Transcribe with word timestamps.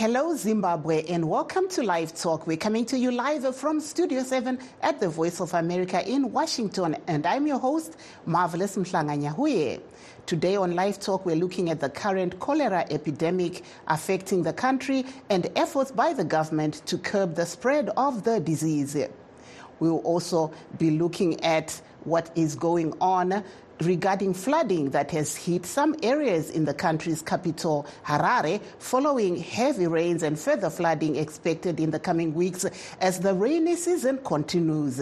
Hello, 0.00 0.34
Zimbabwe, 0.34 1.04
and 1.10 1.28
welcome 1.28 1.68
to 1.68 1.82
Live 1.82 2.14
Talk. 2.14 2.46
We're 2.46 2.56
coming 2.56 2.86
to 2.86 2.98
you 2.98 3.10
live 3.10 3.54
from 3.54 3.80
Studio 3.80 4.22
7 4.22 4.58
at 4.80 4.98
the 4.98 5.10
Voice 5.10 5.42
of 5.42 5.52
America 5.52 6.02
in 6.08 6.32
Washington, 6.32 6.96
and 7.06 7.26
I'm 7.26 7.46
your 7.46 7.58
host, 7.58 7.98
Marvelous 8.24 8.78
Mhlanga 8.78 9.78
Today 10.24 10.56
on 10.56 10.74
Live 10.74 11.00
Talk, 11.00 11.26
we're 11.26 11.36
looking 11.36 11.68
at 11.68 11.80
the 11.80 11.90
current 11.90 12.40
cholera 12.40 12.86
epidemic 12.88 13.62
affecting 13.88 14.42
the 14.42 14.54
country 14.54 15.04
and 15.28 15.50
efforts 15.54 15.90
by 15.90 16.14
the 16.14 16.24
government 16.24 16.80
to 16.86 16.96
curb 16.96 17.34
the 17.34 17.44
spread 17.44 17.90
of 17.98 18.24
the 18.24 18.40
disease. 18.40 18.96
We 19.80 19.90
will 19.90 19.98
also 19.98 20.50
be 20.78 20.92
looking 20.92 21.44
at 21.44 21.78
what 22.04 22.30
is 22.34 22.54
going 22.54 22.94
on 23.02 23.44
regarding 23.80 24.34
flooding 24.34 24.90
that 24.90 25.10
has 25.10 25.34
hit 25.36 25.64
some 25.64 25.94
areas 26.02 26.50
in 26.50 26.64
the 26.64 26.74
country's 26.74 27.22
capital, 27.22 27.86
Harare, 28.04 28.60
following 28.78 29.36
heavy 29.36 29.86
rains 29.86 30.22
and 30.22 30.38
further 30.38 30.70
flooding 30.70 31.16
expected 31.16 31.80
in 31.80 31.90
the 31.90 31.98
coming 31.98 32.34
weeks 32.34 32.66
as 33.00 33.20
the 33.20 33.34
rainy 33.34 33.76
season 33.76 34.18
continues. 34.18 35.00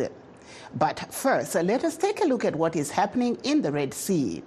But 0.75 1.13
first, 1.13 1.55
let 1.55 1.85
us 1.85 1.97
take 1.97 2.23
a 2.23 2.27
look 2.27 2.45
at 2.45 2.55
what 2.55 2.77
is 2.77 2.91
happening 2.91 3.39
in 3.43 3.63
the 3.63 3.73
Red 3.73 3.95
Sea. 3.95 4.43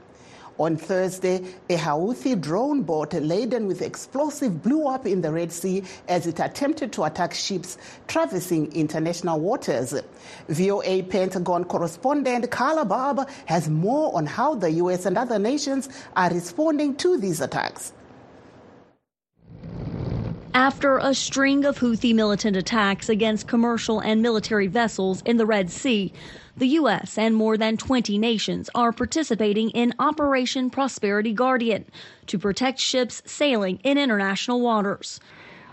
On 0.62 0.78
Thursday, 0.78 1.44
a 1.72 1.76
Houthi 1.76 2.40
drone 2.40 2.84
boat 2.84 3.16
laden 3.16 3.66
with 3.66 3.82
explosive 3.82 4.62
blew 4.62 4.88
up 4.88 5.08
in 5.08 5.22
the 5.22 5.32
Red 5.32 5.52
Sea 5.52 5.82
as 6.08 6.28
it 6.28 6.40
attempted 6.40 6.94
to 6.94 7.04
attack 7.04 7.34
ships 7.34 7.80
traversing 8.08 8.72
international 8.72 9.40
waters. 9.40 10.00
VOA 10.50 11.02
Pentagon 11.02 11.64
correspondent 11.64 12.52
Carla 12.52 12.86
Babb 12.86 13.28
has 13.48 13.72
more 13.72 14.16
on 14.16 14.28
how 14.28 14.54
the 14.54 14.70
U.S. 14.84 15.08
and 15.08 15.18
other 15.18 15.40
nations 15.40 15.90
are 16.16 16.30
responding 16.30 16.96
to 16.98 17.18
these 17.18 17.42
attacks. 17.42 17.92
After 20.54 20.98
a 20.98 21.14
string 21.14 21.64
of 21.64 21.80
Houthi 21.80 22.14
militant 22.14 22.58
attacks 22.58 23.08
against 23.08 23.48
commercial 23.48 24.02
and 24.02 24.22
military 24.22 24.68
vessels 24.68 25.22
in 25.22 25.38
the 25.38 25.46
Red 25.46 25.72
Sea, 25.72 26.12
the 26.58 26.68
U.S. 26.68 27.18
and 27.18 27.34
more 27.38 27.56
than 27.56 27.78
20 27.78 28.18
nations 28.18 28.70
are 28.76 28.92
participating 28.92 29.70
in 29.70 29.94
Operation 29.98 30.70
Prosperity 30.70 31.32
Guardian 31.32 31.86
to 32.28 32.38
protect 32.38 32.80
ships 32.80 33.24
sailing 33.26 33.80
in 33.86 33.98
international 33.98 34.60
waters. 34.60 35.22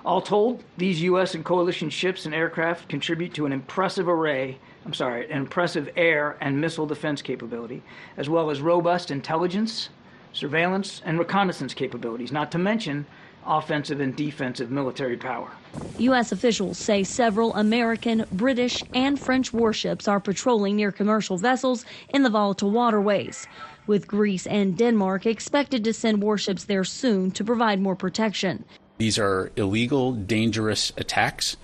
All 0.04 0.22
told, 0.22 0.62
these 0.76 1.02
U.S. 1.02 1.34
and 1.34 1.44
coalition 1.44 1.90
ships 1.90 2.24
and 2.24 2.32
aircraft 2.32 2.88
contribute 2.88 3.34
to 3.34 3.46
an 3.46 3.52
impressive 3.52 4.08
array, 4.08 4.60
I'm 4.86 4.94
sorry, 4.94 5.28
an 5.28 5.38
impressive 5.38 5.90
air 5.96 6.36
and 6.40 6.60
missile 6.60 6.86
defense 6.86 7.20
capability, 7.20 7.82
as 8.16 8.28
well 8.28 8.48
as 8.48 8.60
robust 8.60 9.10
intelligence, 9.10 9.88
surveillance, 10.32 11.02
and 11.04 11.18
reconnaissance 11.18 11.74
capabilities, 11.74 12.30
not 12.30 12.52
to 12.52 12.58
mention 12.58 13.06
offensive 13.48 14.00
and 14.00 14.14
defensive 14.14 14.70
military 14.70 15.16
power. 15.16 15.50
U.S. 15.98 16.32
officials 16.32 16.78
say 16.78 17.02
several 17.02 17.54
American, 17.54 18.24
British, 18.32 18.82
and 18.94 19.18
French 19.18 19.52
warships 19.52 20.06
are 20.06 20.20
patrolling 20.20 20.76
near 20.76 20.92
commercial 20.92 21.38
vessels 21.38 21.84
in 22.10 22.22
the 22.22 22.30
volatile 22.30 22.70
waterways, 22.70 23.46
with 23.86 24.06
Greece 24.06 24.46
and 24.46 24.76
Denmark 24.76 25.26
expected 25.26 25.84
to 25.84 25.92
send 25.92 26.22
warships 26.22 26.64
there 26.64 26.84
soon 26.84 27.30
to 27.32 27.44
provide 27.44 27.80
more 27.80 27.96
protection. 27.96 28.64
These 28.98 29.18
are 29.18 29.50
illegal, 29.56 30.12
dangerous 30.12 30.92
attacks. 30.96 31.56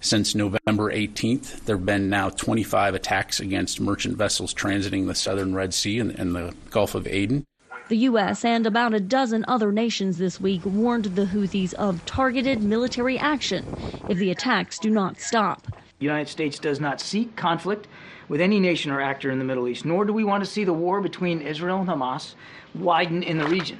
Since 0.00 0.34
November 0.34 0.92
18th, 0.92 1.64
there 1.64 1.76
have 1.76 1.86
been 1.86 2.08
now 2.08 2.28
25 2.28 2.94
attacks 2.94 3.38
against 3.38 3.80
merchant 3.80 4.16
vessels 4.16 4.52
transiting 4.52 5.06
the 5.06 5.14
southern 5.14 5.54
Red 5.54 5.72
Sea 5.72 6.00
and, 6.00 6.10
and 6.18 6.34
the 6.34 6.54
Gulf 6.70 6.94
of 6.94 7.06
Aden. 7.06 7.44
The 7.92 8.08
U.S. 8.08 8.42
and 8.42 8.66
about 8.66 8.94
a 8.94 9.00
dozen 9.00 9.44
other 9.46 9.70
nations 9.70 10.16
this 10.16 10.40
week 10.40 10.64
warned 10.64 11.04
the 11.04 11.26
Houthis 11.26 11.74
of 11.74 12.02
targeted 12.06 12.62
military 12.62 13.18
action 13.18 13.66
if 14.08 14.16
the 14.16 14.30
attacks 14.30 14.78
do 14.78 14.88
not 14.88 15.20
stop. 15.20 15.66
The 15.98 16.06
United 16.06 16.28
States 16.28 16.58
does 16.58 16.80
not 16.80 17.02
seek 17.02 17.36
conflict 17.36 17.88
with 18.30 18.40
any 18.40 18.60
nation 18.60 18.90
or 18.92 19.02
actor 19.02 19.30
in 19.30 19.38
the 19.38 19.44
Middle 19.44 19.68
East, 19.68 19.84
nor 19.84 20.06
do 20.06 20.14
we 20.14 20.24
want 20.24 20.42
to 20.42 20.48
see 20.48 20.64
the 20.64 20.72
war 20.72 21.02
between 21.02 21.42
Israel 21.42 21.80
and 21.80 21.88
Hamas 21.90 22.34
widen 22.74 23.22
in 23.22 23.36
the 23.36 23.46
region. 23.46 23.78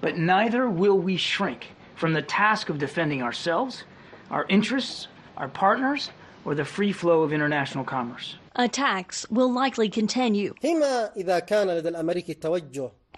But 0.00 0.16
neither 0.16 0.70
will 0.70 1.00
we 1.00 1.16
shrink 1.16 1.72
from 1.96 2.12
the 2.12 2.22
task 2.22 2.68
of 2.68 2.78
defending 2.78 3.20
ourselves, 3.20 3.82
our 4.30 4.46
interests, 4.48 5.08
our 5.36 5.48
partners, 5.48 6.10
or 6.44 6.54
the 6.54 6.64
free 6.64 6.92
flow 6.92 7.22
of 7.22 7.32
international 7.32 7.82
commerce. 7.82 8.36
Attacks 8.54 9.28
will 9.28 9.52
likely 9.52 9.88
continue. 9.88 10.54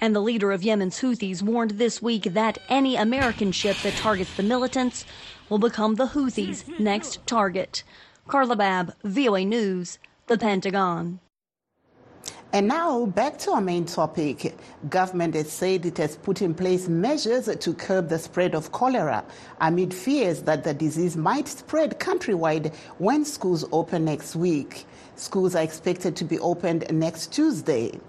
And 0.03 0.17
the 0.17 0.21
leader 0.21 0.51
of 0.51 0.65
Yemen's 0.65 1.01
Houthis 1.01 1.43
warned 1.43 1.79
this 1.79 2.03
week 2.03 2.25
that 2.25 2.59
any 2.69 2.97
American 2.97 3.53
ship 3.53 3.77
that 3.85 3.95
targets 3.95 4.35
the 4.35 4.43
militants 4.43 5.05
will 5.49 5.61
become 5.61 5.95
the 5.95 6.09
Houthis' 6.09 6.81
next 6.81 7.25
target. 7.25 7.85
Carla 8.27 8.57
Babb, 8.57 8.97
VOA 9.05 9.45
News, 9.45 10.01
the 10.27 10.37
Pentagon. 10.37 11.21
And 12.53 12.67
now 12.67 13.07
back 13.07 13.39
to 13.39 13.53
our 13.53 13.61
main 13.61 13.85
topic. 13.85 14.57
Government 14.91 15.37
has 15.37 15.53
said 15.53 15.87
it 15.87 15.99
has 15.99 16.17
put 16.17 16.43
in 16.43 16.53
place 16.53 16.89
measures 16.89 17.49
to 17.57 17.73
curb 17.73 18.09
the 18.09 18.19
spread 18.19 18.57
of 18.57 18.73
cholera 18.73 19.25
amid 19.61 19.95
fears 19.95 20.43
that 20.43 20.65
the 20.65 20.75
disease 20.75 21.17
might 21.17 21.47
spread 21.47 22.01
countrywide 22.01 22.75
when 22.99 23.25
schools 23.25 23.65
open 23.71 24.07
next 24.07 24.35
week. 24.35 24.85
Schools 25.15 25.55
are 25.55 25.63
expected 25.63 26.17
to 26.17 26.25
be 26.25 26.41
opened 26.41 26.87
next 26.91 27.33
Tuesday. 27.33 28.01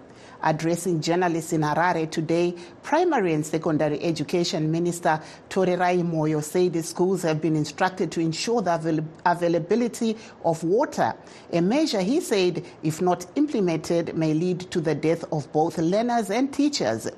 Addressing 0.43 1.01
journalists 1.01 1.53
in 1.53 1.61
Harare 1.61 2.09
today, 2.11 2.53
Primary 2.83 3.33
and 3.33 3.45
Secondary 3.45 4.01
Education 4.03 4.69
Minister 4.71 5.21
Torerai 5.49 6.03
Moyo 6.03 6.43
said 6.43 6.73
the 6.73 6.83
schools 6.83 7.21
have 7.21 7.41
been 7.41 7.55
instructed 7.55 8.11
to 8.11 8.19
ensure 8.19 8.61
the 8.61 8.75
avail- 8.75 9.05
availability 9.25 10.17
of 10.43 10.61
water, 10.63 11.13
a 11.53 11.61
measure 11.61 12.01
he 12.01 12.19
said, 12.19 12.65
if 12.83 13.01
not 13.01 13.25
implemented, 13.35 14.17
may 14.17 14.33
lead 14.33 14.59
to 14.71 14.81
the 14.81 14.93
death 14.93 15.23
of 15.31 15.49
both 15.53 15.77
learners 15.77 16.29
and 16.29 16.53
teachers. 16.53 17.09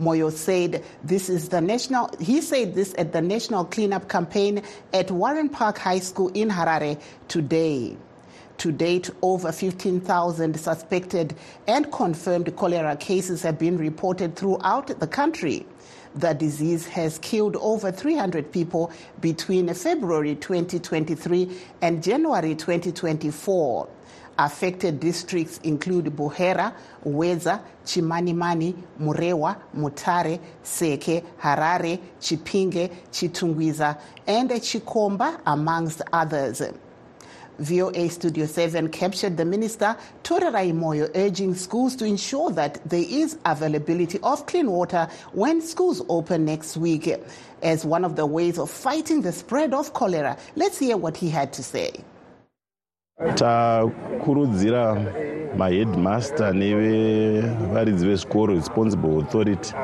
Moyo 0.00 0.32
said 0.32 0.82
this 1.04 1.28
is 1.28 1.50
the 1.50 1.60
national 1.60 2.10
he 2.18 2.40
said 2.40 2.74
this 2.74 2.94
at 2.98 3.12
the 3.12 3.20
national 3.20 3.64
cleanup 3.66 4.08
campaign 4.08 4.62
at 4.92 5.10
Warren 5.10 5.48
Park 5.48 5.78
High 5.78 6.00
School 6.00 6.28
in 6.34 6.48
Harare 6.48 7.00
today. 7.28 7.96
To 8.62 8.70
date, 8.70 9.10
over 9.22 9.50
15,000 9.50 10.56
suspected 10.56 11.34
and 11.66 11.90
confirmed 11.90 12.54
cholera 12.54 12.94
cases 12.94 13.42
have 13.42 13.58
been 13.58 13.76
reported 13.76 14.36
throughout 14.36 15.00
the 15.00 15.06
country. 15.08 15.66
The 16.14 16.32
disease 16.32 16.86
has 16.86 17.18
killed 17.18 17.56
over 17.56 17.90
300 17.90 18.52
people 18.52 18.92
between 19.20 19.74
February 19.74 20.36
2023 20.36 21.58
and 21.80 22.00
January 22.00 22.54
2024. 22.54 23.88
Affected 24.38 25.00
districts 25.00 25.58
include 25.64 26.04
Buhera, 26.04 26.72
Wedza, 27.04 27.60
Chimanimani, 27.84 28.76
Murewa, 29.00 29.60
Mutare, 29.76 30.38
Seke, 30.62 31.24
Harare, 31.40 32.00
Chipinge, 32.20 32.92
Chitungwiza, 33.10 34.00
and 34.24 34.50
Chikomba, 34.50 35.40
amongst 35.46 36.00
others. 36.12 36.62
VOA 37.58 38.08
Studio 38.08 38.46
7 38.46 38.88
captured 38.88 39.36
the 39.36 39.44
minister, 39.44 39.96
Torerai 40.24 40.72
Moyo, 40.72 41.10
urging 41.14 41.54
schools 41.54 41.96
to 41.96 42.04
ensure 42.04 42.50
that 42.50 42.80
there 42.88 43.04
is 43.06 43.38
availability 43.44 44.18
of 44.22 44.46
clean 44.46 44.70
water 44.70 45.08
when 45.32 45.60
schools 45.60 46.02
open 46.08 46.44
next 46.44 46.76
week 46.76 47.14
as 47.62 47.84
one 47.84 48.04
of 48.04 48.16
the 48.16 48.26
ways 48.26 48.58
of 48.58 48.70
fighting 48.70 49.22
the 49.22 49.32
spread 49.32 49.74
of 49.74 49.92
cholera. 49.92 50.36
Let's 50.56 50.78
hear 50.78 50.96
what 50.96 51.16
he 51.16 51.30
had 51.30 51.52
to 51.54 51.62
say. 51.62 51.92
takurudzira 53.34 54.96
mahedmaster 55.56 56.54
nevaridzi 56.54 58.06
vezvikoro 58.06 58.54
responsible 58.54 59.18
authority 59.18 59.74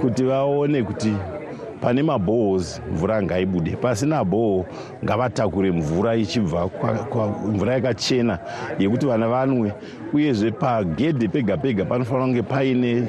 kuti 0.00 0.22
vaone 0.22 0.82
kuti 0.82 1.14
pane 1.80 2.02
mabhohos 2.02 2.80
mvura 2.92 3.22
ngaibude. 3.22 3.76
Pasina 3.76 4.24
bhoho 4.24 4.66
ngavatakure 5.04 5.70
mvura 5.70 6.16
ichibva 6.16 6.70
mvura 7.48 7.72
yakachena 7.74 8.38
yekuti 8.78 9.06
vana 9.06 9.28
vanwe. 9.28 9.72
Uyezve 10.12 10.50
pagedhe 10.50 11.28
pega 11.28 11.56
pega 11.56 11.84
panofanira 11.84 12.26
kunge 12.26 12.42
paine 12.42 13.08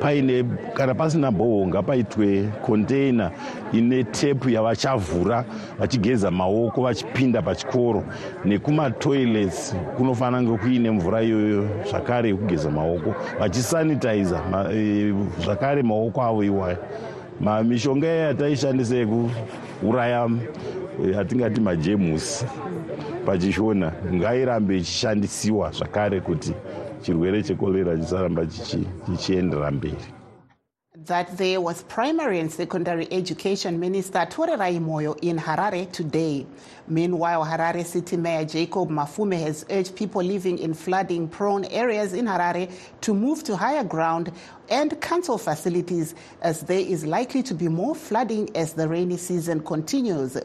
paine 0.00 0.44
kana 0.74 0.94
pasina 0.94 1.30
bhoho 1.30 1.66
ngapaitwe 1.66 2.48
konteina 2.62 3.30
ine 3.72 4.04
tepu 4.04 4.50
yavachavhura 4.50 5.44
vachigeza 5.78 6.30
maoko 6.30 6.82
vachipinda 6.82 7.42
pachikoro. 7.42 8.04
Nekumatoilets 8.44 9.74
kunofanira 9.96 10.42
kunge 10.42 10.58
kuine 10.58 10.90
mvura 10.90 11.22
iyoyo 11.22 11.68
zvakare 11.90 12.28
yekugeza 12.28 12.70
maoko 12.70 13.14
vachisanitiza 13.40 14.40
zvakare 15.44 15.82
maoko 15.82 16.22
avo 16.22 16.44
iwayo 16.44 16.78
mishonga 17.40 18.06
iya 18.06 18.26
yataishandisa 18.26 18.96
yekuuraya 18.96 20.30
yatingati 21.12 21.60
majemusi. 21.60 22.46
Pachishona 23.26 23.92
ngairambe 24.14 24.76
ichishandisiwa 24.78 25.70
zvakare 25.70 26.20
kuti 26.20 26.52
chirwere 27.02 27.42
chekorera 27.42 27.96
chisaramba 27.96 28.46
chichienderera 29.06 29.70
mberi 29.70 30.23
That 31.06 31.36
there 31.36 31.60
was 31.60 31.82
primary 31.82 32.40
and 32.40 32.50
secondary 32.50 33.06
education 33.12 33.78
minister 33.78 34.20
Torerai 34.20 34.80
Moyo 34.80 35.18
in 35.20 35.36
Harare 35.36 35.92
today. 35.92 36.46
Meanwhile, 36.88 37.44
Harare 37.44 37.84
City 37.84 38.16
Mayor 38.16 38.46
Jacob 38.46 38.88
Mafume 38.88 39.38
has 39.38 39.66
urged 39.68 39.96
people 39.96 40.22
living 40.22 40.58
in 40.58 40.72
flooding 40.72 41.28
prone 41.28 41.66
areas 41.66 42.14
in 42.14 42.24
Harare 42.24 42.72
to 43.02 43.12
move 43.12 43.44
to 43.44 43.54
higher 43.54 43.84
ground 43.84 44.32
and 44.70 44.98
cancel 45.02 45.36
facilities 45.36 46.14
as 46.40 46.62
there 46.62 46.80
is 46.80 47.04
likely 47.04 47.42
to 47.42 47.54
be 47.54 47.68
more 47.68 47.94
flooding 47.94 48.48
as 48.56 48.72
the 48.72 48.88
rainy 48.88 49.18
season 49.18 49.60
continues. 49.60 50.38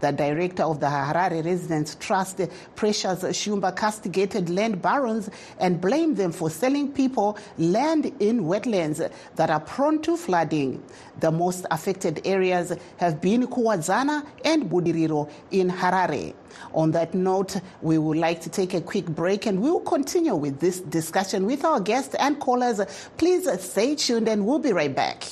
The 0.00 0.12
director 0.12 0.62
of 0.62 0.80
the 0.80 0.86
Harare 0.86 1.44
Residents 1.44 1.96
Trust, 1.98 2.40
Precious 2.76 3.22
Shumba, 3.24 3.74
castigated 3.74 4.48
land 4.48 4.80
barons 4.80 5.28
and 5.58 5.80
blamed 5.80 6.16
them 6.16 6.32
for 6.32 6.50
selling 6.50 6.92
people 6.92 7.36
land 7.58 8.06
in 8.20 8.44
wetlands 8.44 9.10
that 9.36 9.50
are 9.50 9.60
prone 9.60 10.00
to 10.02 10.16
flooding. 10.16 10.82
The 11.20 11.32
most 11.32 11.66
affected 11.70 12.20
areas 12.24 12.72
have 12.98 13.20
been 13.20 13.46
Kuwadzana 13.46 14.24
and 14.44 14.70
Budiriro 14.70 15.30
in 15.50 15.68
Harare. 15.70 16.34
On 16.74 16.90
that 16.92 17.14
note, 17.14 17.60
we 17.82 17.98
would 17.98 18.18
like 18.18 18.40
to 18.42 18.50
take 18.50 18.74
a 18.74 18.80
quick 18.80 19.06
break 19.06 19.46
and 19.46 19.60
we 19.60 19.70
will 19.70 19.80
continue 19.80 20.34
with 20.34 20.60
this 20.60 20.80
discussion 20.80 21.46
with 21.46 21.64
our 21.64 21.80
guests 21.80 22.14
and 22.18 22.38
callers. 22.38 22.80
Please 23.16 23.48
stay 23.60 23.94
tuned 23.94 24.28
and 24.28 24.46
we'll 24.46 24.58
be 24.58 24.72
right 24.72 24.94
back. 24.94 25.24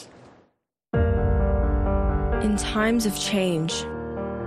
In 2.42 2.56
times 2.56 3.06
of 3.06 3.18
change, 3.18 3.84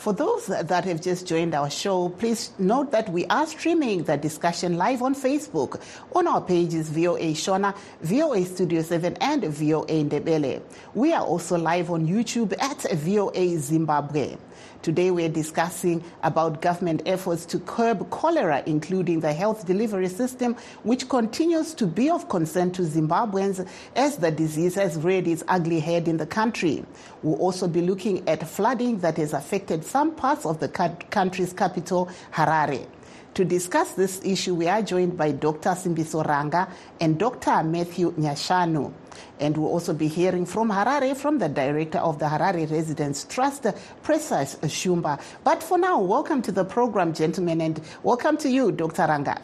For 0.00 0.14
those 0.14 0.46
that 0.46 0.86
have 0.86 1.02
just 1.02 1.26
joined 1.26 1.54
our 1.54 1.68
show, 1.68 2.08
please 2.08 2.52
note 2.58 2.90
that 2.90 3.10
we 3.12 3.26
are 3.26 3.46
streaming 3.46 4.02
the 4.02 4.16
discussion 4.16 4.78
live 4.78 5.02
on 5.02 5.14
Facebook 5.14 5.78
on 6.16 6.26
our 6.26 6.40
pages 6.40 6.88
VOA 6.88 7.34
Shona, 7.34 7.76
VOA 8.00 8.46
Studio 8.46 8.80
7, 8.80 9.14
and 9.20 9.44
VOA 9.44 9.84
Ndebele. 10.04 10.62
We 10.94 11.12
are 11.12 11.22
also 11.22 11.58
live 11.58 11.90
on 11.90 12.06
YouTube 12.08 12.54
at 12.62 12.80
VOA 12.98 13.58
Zimbabwe. 13.58 14.38
Today 14.82 15.10
we're 15.10 15.28
discussing 15.28 16.02
about 16.22 16.62
government 16.62 17.02
efforts 17.04 17.44
to 17.46 17.58
curb 17.58 18.08
cholera, 18.08 18.62
including 18.64 19.20
the 19.20 19.34
health 19.34 19.66
delivery 19.66 20.08
system, 20.08 20.56
which 20.84 21.06
continues 21.06 21.74
to 21.74 21.86
be 21.86 22.08
of 22.08 22.30
concern 22.30 22.70
to 22.72 22.82
Zimbabweans 22.82 23.68
as 23.94 24.16
the 24.16 24.30
disease 24.30 24.76
has 24.76 24.96
reared 24.96 25.28
its 25.28 25.44
ugly 25.48 25.80
head 25.80 26.08
in 26.08 26.16
the 26.16 26.24
country. 26.24 26.82
We'll 27.22 27.38
also 27.40 27.68
be 27.68 27.82
looking 27.82 28.26
at 28.26 28.48
flooding 28.48 29.00
that 29.00 29.18
has 29.18 29.34
affected 29.34 29.84
some 29.84 30.14
parts 30.14 30.46
of 30.46 30.60
the 30.60 30.68
country's 30.68 31.52
capital, 31.52 32.08
Harare. 32.32 32.86
To 33.34 33.44
discuss 33.44 33.92
this 33.92 34.22
issue, 34.24 34.54
we 34.54 34.66
are 34.66 34.80
joined 34.80 35.14
by 35.18 35.32
Dr. 35.32 35.70
Simbiso 35.70 36.26
Ranga 36.26 36.68
and 36.98 37.18
Dr. 37.18 37.62
Matthew 37.64 38.12
Nyashanu. 38.12 38.94
And 39.38 39.56
we'll 39.56 39.70
also 39.70 39.92
be 39.92 40.08
hearing 40.08 40.46
from 40.46 40.70
Harare, 40.70 41.16
from 41.16 41.38
the 41.38 41.48
director 41.48 41.98
of 41.98 42.18
the 42.18 42.26
Harare 42.26 42.70
Residents 42.70 43.24
Trust, 43.24 43.66
Precious 44.02 44.56
Shumba. 44.62 45.20
But 45.44 45.62
for 45.62 45.78
now, 45.78 46.00
welcome 46.00 46.42
to 46.42 46.52
the 46.52 46.64
program, 46.64 47.12
gentlemen, 47.14 47.60
and 47.60 47.80
welcome 48.02 48.36
to 48.38 48.48
you, 48.48 48.72
Dr. 48.72 49.06
Ranga. 49.06 49.40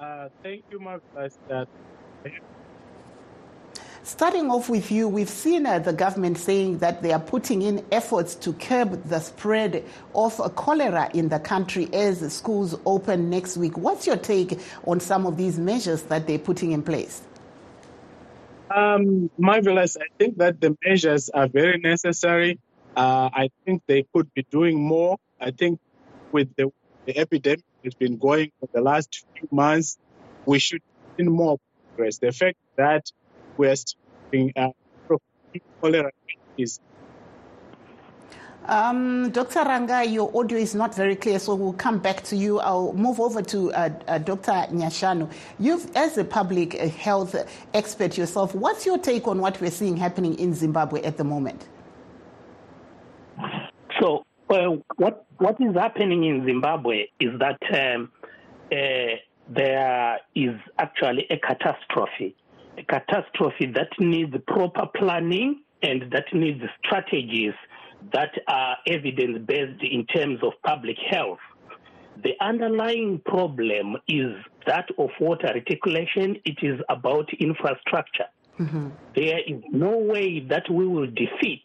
Uh, 0.00 0.28
thank 0.42 0.64
you, 0.70 0.80
Mark. 0.80 1.02
Starting 4.02 4.50
off 4.50 4.70
with 4.70 4.90
you, 4.90 5.06
we've 5.06 5.28
seen 5.28 5.66
uh, 5.66 5.78
the 5.78 5.92
government 5.92 6.38
saying 6.38 6.78
that 6.78 7.02
they 7.02 7.12
are 7.12 7.20
putting 7.20 7.60
in 7.60 7.84
efforts 7.92 8.34
to 8.34 8.54
curb 8.54 9.04
the 9.04 9.20
spread 9.20 9.84
of 10.14 10.40
uh, 10.40 10.48
cholera 10.48 11.10
in 11.12 11.28
the 11.28 11.38
country 11.38 11.88
as 11.92 12.20
schools 12.32 12.74
open 12.86 13.28
next 13.28 13.58
week. 13.58 13.76
What's 13.76 14.06
your 14.06 14.16
take 14.16 14.58
on 14.86 15.00
some 15.00 15.26
of 15.26 15.36
these 15.36 15.58
measures 15.58 16.02
that 16.04 16.26
they're 16.26 16.38
putting 16.38 16.72
in 16.72 16.82
place? 16.82 17.22
Um, 18.74 19.30
marvelous. 19.36 19.96
I 19.96 20.06
think 20.18 20.38
that 20.38 20.60
the 20.60 20.76
measures 20.84 21.28
are 21.30 21.48
very 21.48 21.78
necessary. 21.78 22.60
Uh, 22.96 23.28
I 23.32 23.50
think 23.64 23.82
they 23.86 24.04
could 24.14 24.32
be 24.34 24.46
doing 24.50 24.80
more. 24.80 25.16
I 25.40 25.50
think 25.50 25.80
with 26.32 26.54
the, 26.56 26.70
the 27.06 27.18
epidemic 27.18 27.64
that's 27.82 27.96
been 27.96 28.16
going 28.16 28.52
for 28.60 28.68
the 28.72 28.80
last 28.80 29.24
few 29.36 29.48
months, 29.50 29.98
we 30.46 30.58
should 30.60 30.82
see 31.16 31.24
more 31.24 31.58
progress. 31.96 32.18
The 32.18 32.32
fact 32.32 32.58
that 32.76 33.10
we're 33.56 33.74
being 34.30 34.52
uh, 34.56 34.68
cholera 35.80 36.10
is 36.56 36.80
um, 38.70 39.30
Dr. 39.30 39.64
Ranga, 39.64 40.04
your 40.04 40.30
audio 40.38 40.56
is 40.56 40.74
not 40.74 40.94
very 40.94 41.16
clear, 41.16 41.38
so 41.38 41.54
we'll 41.54 41.72
come 41.72 41.98
back 41.98 42.22
to 42.24 42.36
you. 42.36 42.60
I'll 42.60 42.92
move 42.92 43.18
over 43.18 43.42
to 43.42 43.72
uh, 43.72 43.90
uh, 44.06 44.18
Dr. 44.18 44.52
Nyashanu. 44.72 45.30
You've, 45.58 45.90
as 45.96 46.16
a 46.18 46.24
public 46.24 46.74
health 46.74 47.34
expert 47.74 48.16
yourself, 48.16 48.54
what's 48.54 48.86
your 48.86 48.96
take 48.96 49.26
on 49.26 49.40
what 49.40 49.60
we're 49.60 49.70
seeing 49.72 49.96
happening 49.96 50.38
in 50.38 50.54
Zimbabwe 50.54 51.02
at 51.02 51.16
the 51.16 51.24
moment? 51.24 51.66
So, 54.00 54.24
uh, 54.48 54.76
what 54.96 55.26
what 55.38 55.60
is 55.60 55.74
happening 55.74 56.24
in 56.24 56.46
Zimbabwe 56.46 57.06
is 57.18 57.38
that 57.40 57.58
um, 57.72 58.10
uh, 58.70 58.76
there 59.48 60.18
is 60.34 60.54
actually 60.78 61.26
a 61.30 61.38
catastrophe 61.38 62.36
a 62.78 62.84
catastrophe 62.84 63.66
that 63.66 63.88
needs 63.98 64.34
proper 64.46 64.86
planning 64.94 65.60
and 65.82 66.10
that 66.12 66.32
needs 66.32 66.62
strategies 66.84 67.54
that 68.12 68.30
are 68.48 68.76
evidence 68.86 69.38
based 69.46 69.82
in 69.82 70.06
terms 70.06 70.40
of 70.42 70.52
public 70.64 70.96
health. 71.10 71.38
The 72.22 72.32
underlying 72.40 73.20
problem 73.24 73.96
is 74.08 74.34
that 74.66 74.88
of 74.98 75.10
water 75.20 75.52
reticulation, 75.54 76.36
it 76.44 76.58
is 76.62 76.80
about 76.88 77.30
infrastructure. 77.38 78.26
Mm-hmm. 78.58 78.88
There 79.14 79.38
is 79.38 79.62
no 79.70 79.96
way 79.96 80.40
that 80.50 80.64
we 80.70 80.86
will 80.86 81.06
defeat 81.06 81.64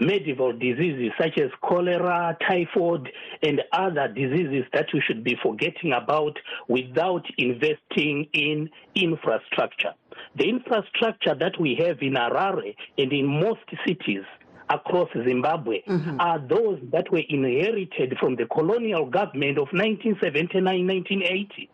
medieval 0.00 0.52
diseases 0.52 1.10
such 1.20 1.38
as 1.38 1.50
cholera, 1.62 2.36
typhoid, 2.46 3.08
and 3.42 3.62
other 3.72 4.08
diseases 4.08 4.64
that 4.72 4.86
we 4.92 5.02
should 5.06 5.24
be 5.24 5.36
forgetting 5.42 5.92
about 5.92 6.38
without 6.68 7.24
investing 7.36 8.26
in 8.32 8.68
infrastructure. 8.94 9.94
The 10.36 10.48
infrastructure 10.48 11.34
that 11.34 11.58
we 11.60 11.76
have 11.80 11.98
in 12.00 12.14
Harare 12.14 12.74
and 12.96 13.12
in 13.12 13.26
most 13.26 13.60
cities 13.86 14.22
across 14.70 15.08
Zimbabwe 15.12 15.82
mm-hmm. 15.82 16.20
are 16.20 16.38
those 16.38 16.78
that 16.92 17.10
were 17.10 17.22
inherited 17.28 18.16
from 18.18 18.36
the 18.36 18.46
colonial 18.46 19.06
government 19.06 19.58
of 19.58 19.68
1979 19.72 20.86
1980 20.86 21.70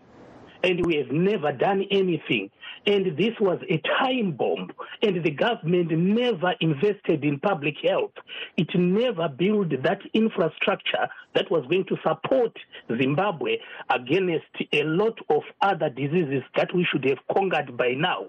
and 0.65 0.85
we 0.87 0.97
have 0.97 1.11
never 1.11 1.53
done 1.53 1.85
anything. 1.91 2.51
And 2.87 3.17
this 3.17 3.35
was 3.41 3.59
a 3.69 3.81
time 4.01 4.33
bomb, 4.33 4.71
and 5.03 5.23
the 5.23 5.31
government 5.31 5.91
never 5.91 6.55
invested 6.61 7.25
in 7.25 7.39
public 7.39 7.77
health. 7.83 8.13
It 8.57 8.69
never 8.75 9.29
built 9.29 9.71
that 9.83 10.01
infrastructure 10.13 11.09
that 11.35 11.51
was 11.51 11.65
going 11.71 11.85
to 11.87 11.97
support 12.03 12.57
Zimbabwe 13.01 13.59
against 13.91 14.47
a 14.73 14.83
lot 14.85 15.19
of 15.29 15.43
other 15.61 15.91
diseases 15.91 16.43
that 16.57 16.75
we 16.75 16.87
should 16.91 17.05
have 17.05 17.19
conquered 17.33 17.77
by 17.77 17.93
now. 17.93 18.27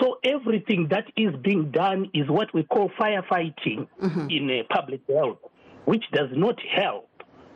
So 0.00 0.18
everything 0.24 0.88
that 0.90 1.04
is 1.16 1.34
being 1.42 1.70
done 1.70 2.10
is 2.14 2.28
what 2.28 2.52
we 2.54 2.62
call 2.64 2.90
firefighting 3.00 3.88
mm-hmm. 4.00 4.30
in 4.30 4.50
uh, 4.50 4.74
public 4.74 5.00
health, 5.08 5.38
which 5.84 6.04
does 6.12 6.30
not 6.32 6.58
help. 6.74 7.08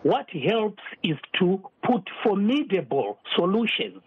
What 0.02 0.28
helps 0.30 0.82
is 1.04 1.16
to 1.38 1.62
put 1.84 2.08
formidable 2.24 3.18
solutions. 3.36 4.02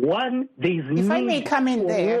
one, 0.00 0.48
there 0.56 0.72
is 0.72 0.84
If 0.86 0.90
need 0.90 1.10
I 1.10 1.20
may 1.20 1.40
come 1.42 1.68
in 1.68 1.80
for 1.82 1.88
there. 1.88 2.20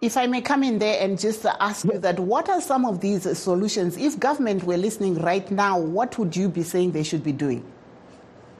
If 0.00 0.16
I 0.16 0.26
may 0.26 0.40
come 0.40 0.62
in 0.62 0.78
there 0.78 1.02
and 1.02 1.18
just 1.18 1.44
ask 1.44 1.84
you 1.84 1.98
that, 1.98 2.18
what 2.18 2.48
are 2.48 2.60
some 2.60 2.86
of 2.86 3.00
these 3.00 3.38
solutions? 3.38 3.96
If 3.96 4.18
government 4.18 4.64
were 4.64 4.76
listening 4.76 5.16
right 5.16 5.48
now, 5.50 5.78
what 5.78 6.18
would 6.18 6.34
you 6.34 6.48
be 6.48 6.62
saying 6.62 6.92
they 6.92 7.02
should 7.02 7.22
be 7.22 7.32
doing? 7.32 7.64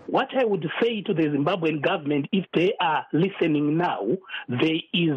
What 0.06 0.28
I 0.36 0.44
would 0.44 0.66
say 0.82 1.00
to 1.02 1.14
the 1.14 1.22
Zimbabwean 1.22 1.80
government, 1.80 2.26
if 2.32 2.44
they 2.52 2.74
are 2.80 3.06
listening 3.12 3.78
now, 3.78 4.06
there 4.48 4.80
is 4.92 5.16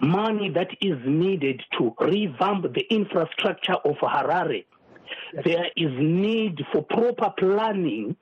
money 0.00 0.50
that 0.50 0.68
is 0.80 0.98
needed 1.04 1.62
to 1.78 1.94
revamp 2.00 2.62
the 2.74 2.84
infrastructure 2.90 3.76
of 3.84 3.96
Harare. 3.96 4.64
There 5.44 5.66
is 5.76 5.90
need 5.98 6.60
for 6.72 6.82
proper 6.82 7.32
planning, 7.38 8.16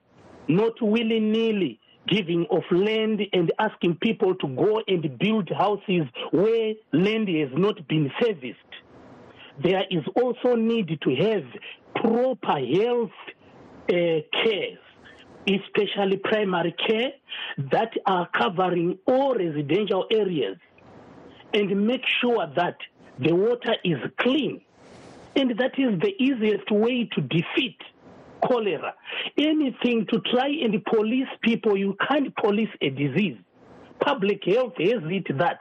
not 0.49 0.81
willy 0.81 1.21
nilly 1.21 1.81
giving 2.07 2.47
of 2.51 2.63
land 2.71 3.23
and 3.33 3.51
asking 3.59 3.97
people 3.97 4.35
to 4.35 4.47
go 4.49 4.83
and 4.87 5.19
build 5.19 5.49
houses 5.57 6.03
where 6.33 6.75
land 6.93 7.29
has 7.29 7.49
not 7.55 7.87
been 7.89 8.11
serviced. 8.21 8.59
There 9.63 9.85
is 9.91 10.03
also 10.15 10.55
need 10.55 10.99
to 11.01 11.15
have 11.17 11.45
proper 11.95 12.59
health 12.59 13.11
uh, 13.89 14.21
care 14.43 14.79
especially 15.47 16.17
primary 16.17 16.73
care, 16.73 17.13
that 17.71 17.93
are 18.07 18.29
covering 18.37 18.99
all 19.07 19.35
residential 19.35 20.07
areas 20.11 20.57
and 21.55 21.87
make 21.87 22.03
sure 22.21 22.47
that 22.57 22.77
the 23.19 23.33
water 23.35 23.77
is 23.85 23.99
clean. 24.19 24.61
And 25.37 25.51
that 25.59 25.79
is 25.79 25.99
the 26.01 26.13
easiest 26.19 26.71
way 26.71 27.09
to 27.15 27.21
defeat 27.21 27.79
cholera. 28.47 28.95
Anything 29.39 30.07
to 30.13 30.21
try 30.33 30.49
and 30.49 30.85
police 30.85 31.29
people, 31.43 31.77
you 31.77 31.97
can't 32.09 32.35
police 32.37 32.69
a 32.81 32.91
disease. 32.91 33.39
Public 34.01 34.45
health 34.45 34.75
is 34.79 35.01
it 35.05 35.39
that 35.39 35.59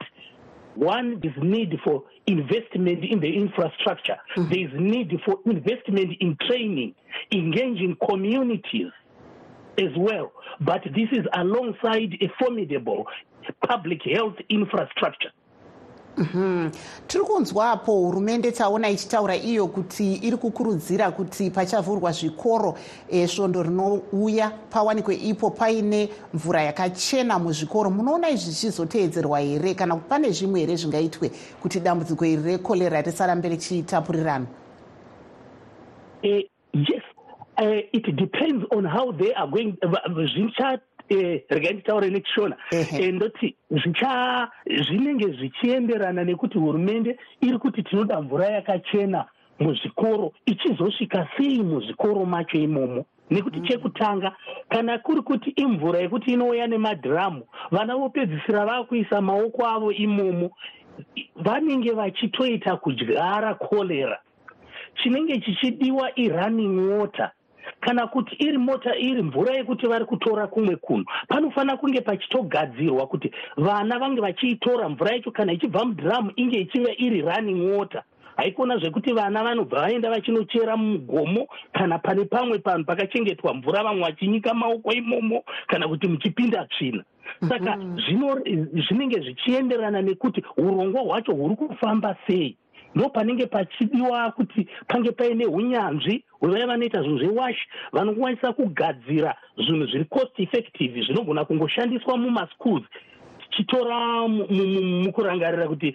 one 0.74 1.20
is 1.22 1.32
need 1.40 1.78
for 1.84 2.02
investment 2.26 3.04
in 3.04 3.20
the 3.20 3.36
infrastructure. 3.36 4.16
Mm-hmm. 4.36 4.50
There 4.50 4.66
is 4.66 4.70
need 4.74 5.20
for 5.24 5.38
investment 5.46 6.16
in 6.20 6.36
training, 6.46 6.94
engaging 7.32 7.96
communities 8.08 8.90
as 9.78 9.90
well. 9.96 10.32
But 10.60 10.82
this 10.84 11.08
is 11.12 11.24
alongside 11.32 12.14
a 12.20 12.28
formidable 12.38 13.06
public 13.66 14.00
health 14.02 14.34
infrastructure. 14.48 15.30
Mm-hmm. 16.16 16.70
tiri 17.06 17.24
kunzwapo 17.24 17.92
hurumende 17.92 18.52
taona 18.52 18.88
ichitaura 18.90 19.36
iyo 19.36 19.66
kuti 19.66 20.14
iri 20.14 20.36
kukurudzira 20.36 21.10
kuti 21.10 21.50
pachavhurwa 21.50 22.12
zvikoro 22.12 22.76
e, 23.10 23.26
svondo 23.26 23.62
rinouya. 23.62 24.52
Pawanikwe 24.70 25.14
ipo 25.14 25.50
paine 25.50 26.08
mvura 26.34 26.62
yakachena 26.62 27.38
muzvikoro. 27.38 27.90
Munoona 27.90 28.30
izvi 28.30 28.52
zvichizoteedzerwa 28.52 29.40
here? 29.40 29.74
Kana 29.74 29.94
kuti 29.94 30.08
pane 30.08 30.30
zvimwe 30.30 30.60
here 30.60 30.76
zvingaitwe 30.76 31.30
kuti 31.62 31.80
dambudziko 31.80 32.24
iri 32.24 32.42
rekorera 32.42 33.02
risarambe 33.02 33.48
richitapurirana 33.48 34.46
uh, 36.24 36.40
yes. 36.72 37.02
Uh, 37.56 37.86
it 37.92 38.16
depends 38.16 38.64
on 38.72 38.84
how 38.84 39.12
they 39.12 39.32
are 39.34 39.46
going 39.46 39.76
zvicha 39.80 40.80
regai 41.48 41.72
nditaure 41.72 42.10
nekishona 42.10 42.56
ndoti 43.12 43.54
zvicha 43.70 44.48
zvinenge 44.66 45.26
zvichienderana 45.26 46.24
nekuti 46.24 46.58
hurumende 46.58 47.18
iri 47.40 47.58
kuti 47.58 47.82
tinoda 47.82 48.20
mvura 48.20 48.46
yakachena 48.46 49.24
muzvikoro 49.58 50.32
ichizosvika 50.46 51.28
sei 51.36 51.62
muzvikoro 51.62 52.24
macho 52.24 52.58
imomo? 52.58 53.04
Nekuti 53.30 53.60
mm. 53.60 53.66
chekutanga 53.66 54.32
kana 54.68 54.98
kuri 54.98 55.22
kuti 55.22 55.50
imvura 55.50 55.98
yekuti 55.98 56.32
inouya 56.32 56.66
nemadhiramu 56.66 57.42
vana 57.70 57.96
vopedzisira 57.96 58.66
vakuisa 58.66 59.20
maoko 59.20 59.66
avo 59.66 59.92
imomo 59.92 60.50
vanenge 61.36 61.90
vachitoita 61.92 62.76
kudyara 62.76 63.54
korera 63.54 64.18
chinenge 65.02 65.40
chichidiwa 65.40 66.18
irunning 66.18 66.90
water 66.90 67.30
kana 67.84 68.06
kuti 68.06 68.36
iri 68.38 68.58
mota 68.58 68.96
iri 68.96 69.22
mvura 69.22 69.54
yekuti 69.54 69.86
vari 69.86 70.04
kutora 70.04 70.46
kumwe 70.46 70.76
kuno 70.76 71.04
panofanira 71.28 71.76
kunge 71.76 72.00
pachitogadzirwa 72.00 73.06
kuti 73.06 73.30
vana 73.56 73.98
vange 73.98 74.20
vachiitora 74.20 74.88
mvura 74.88 75.12
yacho 75.12 75.30
kana 75.30 75.52
ichibva 75.52 75.84
mudhiramu 75.84 76.32
inge 76.36 76.60
ichiva 76.60 76.90
iri 76.96 77.20
running 77.20 77.76
water 77.76 78.02
haikona 78.36 78.78
zvekuti 78.78 79.12
vana 79.12 79.44
vanobva 79.44 79.80
vaenda 79.80 80.10
vachinochera 80.10 80.76
mugomo 80.76 81.46
kana 81.72 81.98
pane 81.98 82.24
pamwe 82.24 82.58
panhu 82.58 82.84
pakachengetwa 82.84 83.54
mvura 83.54 83.82
vamwe 83.82 84.02
vachinyika 84.02 84.54
maoko 84.54 84.92
imomo 84.92 85.44
kana 85.66 85.88
kuti 85.88 86.08
muchipinda 86.08 86.64
tsvina. 86.64 87.04
Saka 87.48 87.78
zvinenge 88.74 89.20
zvichienderana 89.20 90.02
nekuti 90.02 90.44
urongwa 90.56 91.02
hwacho 91.02 91.32
huri 91.32 91.56
kufamba 91.56 92.16
sei 92.26 92.56
ndo 92.94 93.08
panenge 93.08 93.46
pachidiwa 93.46 94.30
kuti 94.30 94.68
pange 94.88 95.12
paine 95.12 95.46
unyanzvi 95.46 96.24
hwevaya 96.40 96.66
vanoita 96.66 97.02
zvinhu 97.02 97.18
zvewash 97.18 97.58
vanokwanisa 97.92 98.52
kugadzira 98.52 99.34
zvinhu 99.56 99.86
zviri 99.86 100.04
cost 100.04 100.40
effective 100.40 101.02
zvinogona 101.02 101.44
kungoshandiswa 101.44 102.16
mumaschools 102.16 102.84
tichitora 103.50 104.28
mukurangarira 104.28 105.68
kuti 105.68 105.94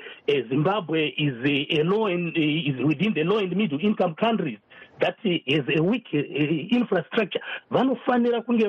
zimbabwe 0.49 1.13
is, 1.17 1.33
a 1.79 1.83
law 1.83 2.05
and, 2.07 2.37
is 2.37 2.75
within 2.85 3.13
the 3.13 3.23
law 3.23 3.37
and 3.37 3.55
middle 3.55 3.79
income 3.79 4.15
countries 4.15 4.59
that 4.99 5.15
has 5.23 5.65
a 5.77 5.81
weak 5.81 6.07
infrastructure. 6.13 7.41
Vanofanira 7.71 8.41
kunge 8.41 8.67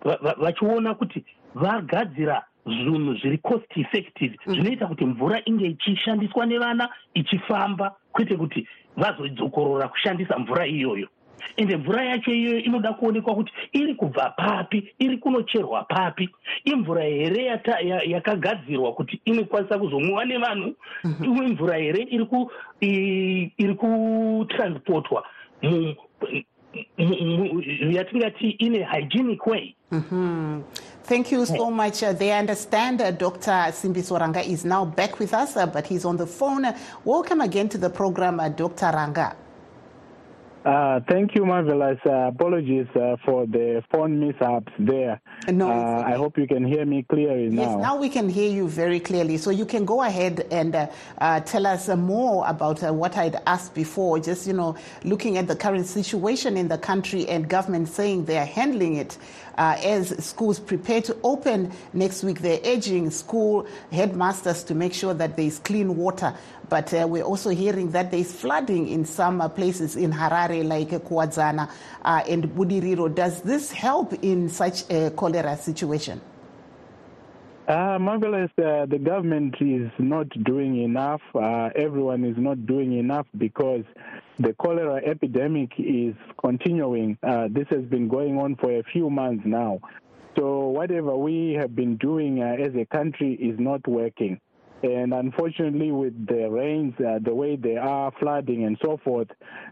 vachiona 0.00 0.94
kuti 0.94 1.24
vagadzira 1.54 2.44
zvinhu 2.66 3.14
zviri 3.14 3.38
cost 3.38 3.76
effective 3.76 4.36
zvinoita 4.46 4.86
kuti 4.86 5.04
mvura 5.04 5.42
inge 5.44 5.66
ichishandiswa 5.66 6.46
nevana 6.46 6.88
ichifamba 7.14 7.94
kwete 8.12 8.36
kuti 8.36 8.68
vazodzokorora 8.96 9.88
kushandisa 9.88 10.38
mvura 10.38 10.66
iyoyo. 10.66 11.08
Ende 11.56 11.76
mvura 11.76 12.04
yacho 12.04 12.34
iyoyo 12.34 12.58
inoda 12.58 12.92
kuonekwa 12.92 13.34
kuti 13.34 13.52
iri 13.72 13.94
kubva 13.94 14.30
papi 14.30 14.94
iri 14.98 15.18
kunocherwa 15.18 15.82
papi. 15.84 16.28
Imvura 16.64 17.02
here 17.02 17.44
yakagadzirwa 18.06 18.92
kuti 18.92 19.20
inokwanisa 19.24 19.78
kuzomwiwa 19.78 20.24
nevanhu 20.24 20.74
imvura 21.24 21.76
here 21.76 22.06
iri 23.58 23.74
kutransportwa 23.74 25.24
yatingati 27.90 28.50
in 28.58 28.74
a 28.76 28.84
hygienic 28.84 29.46
way. 29.46 29.74
Mm-hmm. 29.92 30.62
Thank 31.12 31.30
you 31.30 31.44
so 31.44 31.70
much. 31.70 32.02
Uh, 32.02 32.14
they 32.14 32.32
understand 32.32 33.02
uh, 33.02 33.10
Dr. 33.10 33.70
Simbiso 33.70 34.18
Ranga 34.18 34.40
is 34.40 34.64
now 34.64 34.86
back 34.86 35.18
with 35.18 35.34
us, 35.34 35.58
uh, 35.58 35.66
but 35.66 35.86
he's 35.86 36.06
on 36.06 36.16
the 36.16 36.26
phone. 36.26 36.64
Welcome 37.04 37.42
again 37.42 37.68
to 37.68 37.76
the 37.76 37.90
program, 37.90 38.38
Dr. 38.56 38.90
Ranga. 38.94 39.36
Uh, 40.64 41.00
thank 41.10 41.34
you, 41.34 41.44
Marvelous. 41.44 41.98
Uh, 42.06 42.28
apologies 42.28 42.86
uh, 42.94 43.16
for 43.26 43.46
the 43.46 43.82
phone 43.92 44.20
mishaps 44.20 44.72
there. 44.78 45.20
No, 45.48 45.68
I 45.68 46.12
hope 46.12 46.38
you 46.38 46.46
can 46.46 46.64
hear 46.64 46.86
me 46.86 47.02
clearly 47.02 47.50
now. 47.50 47.62
Yes, 47.62 47.82
now 47.82 47.96
we 47.96 48.08
can 48.08 48.28
hear 48.30 48.50
you 48.50 48.66
very 48.68 49.00
clearly. 49.00 49.36
So 49.36 49.50
you 49.50 49.66
can 49.66 49.84
go 49.84 50.02
ahead 50.02 50.46
and 50.50 50.72
tell 51.44 51.66
us 51.66 51.88
more 51.88 52.48
about 52.48 52.80
what 52.94 53.18
I'd 53.18 53.36
asked 53.46 53.74
before, 53.74 54.18
just, 54.18 54.46
you 54.46 54.54
know, 54.54 54.76
looking 55.04 55.36
at 55.36 55.46
the 55.46 55.56
current 55.56 55.84
situation 55.84 56.56
in 56.56 56.68
the 56.68 56.78
country 56.78 57.28
and 57.28 57.46
government 57.50 57.88
saying 57.88 58.24
they 58.24 58.38
are 58.38 58.46
handling 58.46 58.94
it. 58.94 59.18
Uh, 59.56 59.76
as 59.82 60.08
schools 60.24 60.58
prepare 60.58 61.00
to 61.02 61.16
open 61.22 61.70
next 61.92 62.24
week, 62.24 62.40
they're 62.40 62.60
urging 62.64 63.10
school 63.10 63.66
headmasters 63.90 64.64
to 64.64 64.74
make 64.74 64.94
sure 64.94 65.14
that 65.14 65.36
there's 65.36 65.58
clean 65.58 65.96
water. 65.96 66.34
But 66.68 66.92
uh, 66.94 67.06
we're 67.06 67.24
also 67.24 67.50
hearing 67.50 67.90
that 67.90 68.10
there's 68.10 68.32
flooding 68.32 68.88
in 68.88 69.04
some 69.04 69.40
uh, 69.40 69.48
places 69.48 69.96
in 69.96 70.12
Harare, 70.12 70.66
like 70.66 70.88
Kuwadzana 70.88 71.70
and 72.04 72.44
Budiriro. 72.44 73.14
Does 73.14 73.42
this 73.42 73.70
help 73.70 74.12
in 74.22 74.48
such 74.48 74.90
a 74.90 75.10
cholera 75.10 75.56
situation? 75.56 76.20
Uh, 77.68 77.96
Marvelous, 78.00 78.50
uh, 78.58 78.86
the 78.86 78.98
government 78.98 79.54
is 79.60 79.88
not 79.98 80.28
doing 80.44 80.82
enough. 80.82 81.20
Uh, 81.32 81.70
everyone 81.76 82.24
is 82.24 82.36
not 82.36 82.66
doing 82.66 82.98
enough 82.98 83.26
because 83.38 83.84
the 84.38 84.54
cholera 84.54 85.00
epidemic 85.04 85.70
is 85.78 86.14
continuing. 86.40 87.18
Uh, 87.22 87.48
this 87.50 87.66
has 87.70 87.84
been 87.84 88.08
going 88.08 88.38
on 88.38 88.56
for 88.56 88.78
a 88.78 88.82
few 88.92 89.10
months 89.10 89.44
now. 89.44 89.80
So, 90.38 90.68
whatever 90.68 91.16
we 91.16 91.56
have 91.60 91.76
been 91.76 91.96
doing 91.98 92.42
uh, 92.42 92.56
as 92.58 92.74
a 92.74 92.86
country 92.86 93.34
is 93.34 93.58
not 93.58 93.86
working. 93.86 94.40
And 94.82 95.14
unfortunately, 95.14 95.92
with 95.92 96.26
the 96.26 96.50
rains, 96.50 96.94
uh, 96.98 97.20
the 97.22 97.34
way 97.34 97.54
they 97.54 97.76
are, 97.76 98.10
flooding 98.18 98.64
and 98.64 98.76
so 98.84 98.98
forth, 99.04 99.28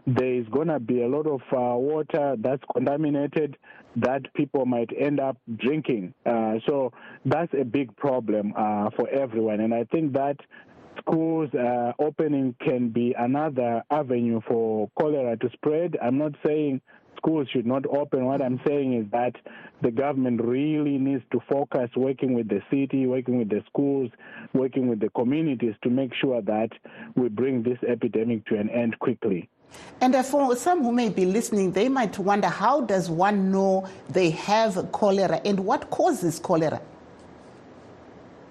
there 0.07 0.33
is 0.33 0.47
going 0.49 0.69
to 0.69 0.79
be 0.79 1.01
a 1.01 1.07
lot 1.07 1.27
of 1.27 1.41
uh, 1.51 1.75
water 1.77 2.35
that's 2.39 2.63
contaminated 2.73 3.57
that 3.97 4.33
people 4.35 4.65
might 4.65 4.89
end 4.97 5.19
up 5.19 5.37
drinking. 5.57 6.13
Uh, 6.25 6.53
so 6.65 6.93
that's 7.25 7.53
a 7.59 7.65
big 7.65 7.93
problem 7.97 8.53
uh, 8.55 8.89
for 8.95 9.09
everyone. 9.09 9.59
And 9.59 9.73
I 9.73 9.83
think 9.85 10.13
that 10.13 10.37
schools 10.97 11.49
uh, 11.53 11.93
opening 11.99 12.55
can 12.61 12.89
be 12.89 13.15
another 13.17 13.83
avenue 13.91 14.41
for 14.47 14.89
cholera 14.99 15.37
to 15.37 15.49
spread. 15.53 15.97
I'm 16.01 16.17
not 16.17 16.33
saying 16.45 16.81
schools 17.17 17.47
should 17.51 17.65
not 17.65 17.85
open. 17.85 18.25
What 18.25 18.41
I'm 18.41 18.59
saying 18.67 18.93
is 18.93 19.05
that 19.11 19.33
the 19.81 19.91
government 19.91 20.41
really 20.43 20.97
needs 20.97 21.23
to 21.31 21.39
focus 21.49 21.89
working 21.95 22.33
with 22.33 22.47
the 22.49 22.61
city, 22.71 23.05
working 23.07 23.37
with 23.37 23.49
the 23.49 23.63
schools, 23.67 24.09
working 24.53 24.87
with 24.87 24.99
the 24.99 25.09
communities 25.09 25.75
to 25.83 25.89
make 25.89 26.11
sure 26.19 26.41
that 26.41 26.69
we 27.15 27.29
bring 27.29 27.63
this 27.63 27.77
epidemic 27.87 28.45
to 28.47 28.57
an 28.57 28.69
end 28.69 28.97
quickly. 28.99 29.49
And 30.01 30.15
uh, 30.15 30.23
for 30.23 30.55
some 30.55 30.83
who 30.83 30.91
may 30.91 31.09
be 31.09 31.25
listening, 31.25 31.71
they 31.71 31.87
might 31.87 32.17
wonder 32.19 32.47
how 32.47 32.81
does 32.81 33.09
one 33.09 33.51
know 33.51 33.87
they 34.09 34.31
have 34.31 34.91
cholera 34.91 35.39
and 35.45 35.59
what 35.61 35.89
causes 35.89 36.39
cholera? 36.39 36.81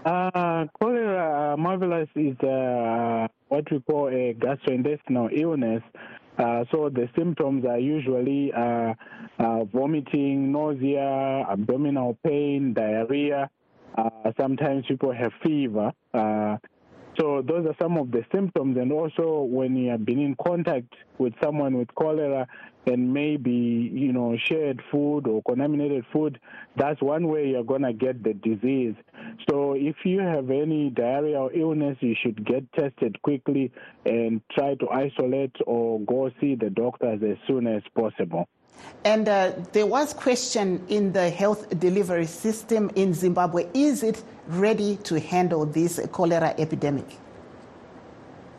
Uh, 0.04 0.64
cholera, 0.80 1.52
uh, 1.52 1.56
marvelous, 1.58 2.08
is 2.16 2.38
uh, 2.40 3.28
what 3.48 3.70
we 3.70 3.80
call 3.80 4.08
a 4.08 4.34
gastrointestinal 4.34 5.28
illness. 5.38 5.82
Uh, 6.38 6.64
so 6.72 6.88
the 6.88 7.06
symptoms 7.18 7.66
are 7.66 7.78
usually 7.78 8.50
uh, 8.56 8.94
uh, 9.38 9.64
vomiting, 9.64 10.50
nausea, 10.52 11.44
abdominal 11.50 12.16
pain, 12.24 12.72
diarrhea. 12.72 13.50
sometimes 14.40 14.86
people 14.88 15.12
have 15.12 15.32
fever. 15.44 15.92
So 17.18 17.42
those 17.46 17.66
are 17.66 17.76
some 17.82 17.98
of 17.98 18.10
the 18.10 18.24
symptoms. 18.34 18.78
And 18.78 18.92
also 18.92 19.42
when 19.42 19.76
you 19.76 19.90
have 19.90 20.06
been 20.06 20.20
in 20.20 20.34
contact 20.42 20.94
with 21.18 21.34
someone 21.42 21.76
with 21.76 21.94
cholera 21.94 22.46
and 22.86 23.12
maybe, 23.12 23.50
you 23.50 24.12
know, 24.12 24.36
shared 24.36 24.82
food 24.90 25.26
or 25.26 25.42
contaminated 25.42 26.04
food, 26.12 26.40
that's 26.76 27.00
one 27.02 27.28
way 27.28 27.48
you're 27.48 27.64
going 27.64 27.82
to 27.82 27.92
get 27.92 28.22
the 28.22 28.34
disease. 28.34 28.94
So 29.48 29.74
if 29.74 29.96
you 30.04 30.20
have 30.20 30.50
any 30.50 30.90
diarrhea 30.90 31.38
or 31.38 31.52
illness, 31.52 31.98
you 32.00 32.14
should 32.20 32.44
get 32.44 32.72
tested 32.72 33.20
quickly 33.22 33.72
and 34.06 34.40
try 34.50 34.74
to 34.76 34.88
isolate 34.88 35.54
or 35.66 36.00
go 36.00 36.30
see 36.40 36.54
the 36.54 36.70
doctors 36.70 37.20
as 37.22 37.36
soon 37.46 37.66
as 37.66 37.82
possible. 37.94 38.48
And 39.04 39.28
uh, 39.28 39.52
there 39.72 39.86
was 39.86 40.14
question 40.14 40.84
in 40.88 41.12
the 41.12 41.28
health 41.28 41.78
delivery 41.78 42.26
system 42.26 42.90
in 42.94 43.12
Zimbabwe. 43.12 43.66
Is 43.74 44.02
it 44.02 44.22
ready 44.48 44.96
to 45.04 45.20
handle 45.20 45.66
this 45.66 46.00
cholera 46.12 46.54
epidemic? 46.58 47.06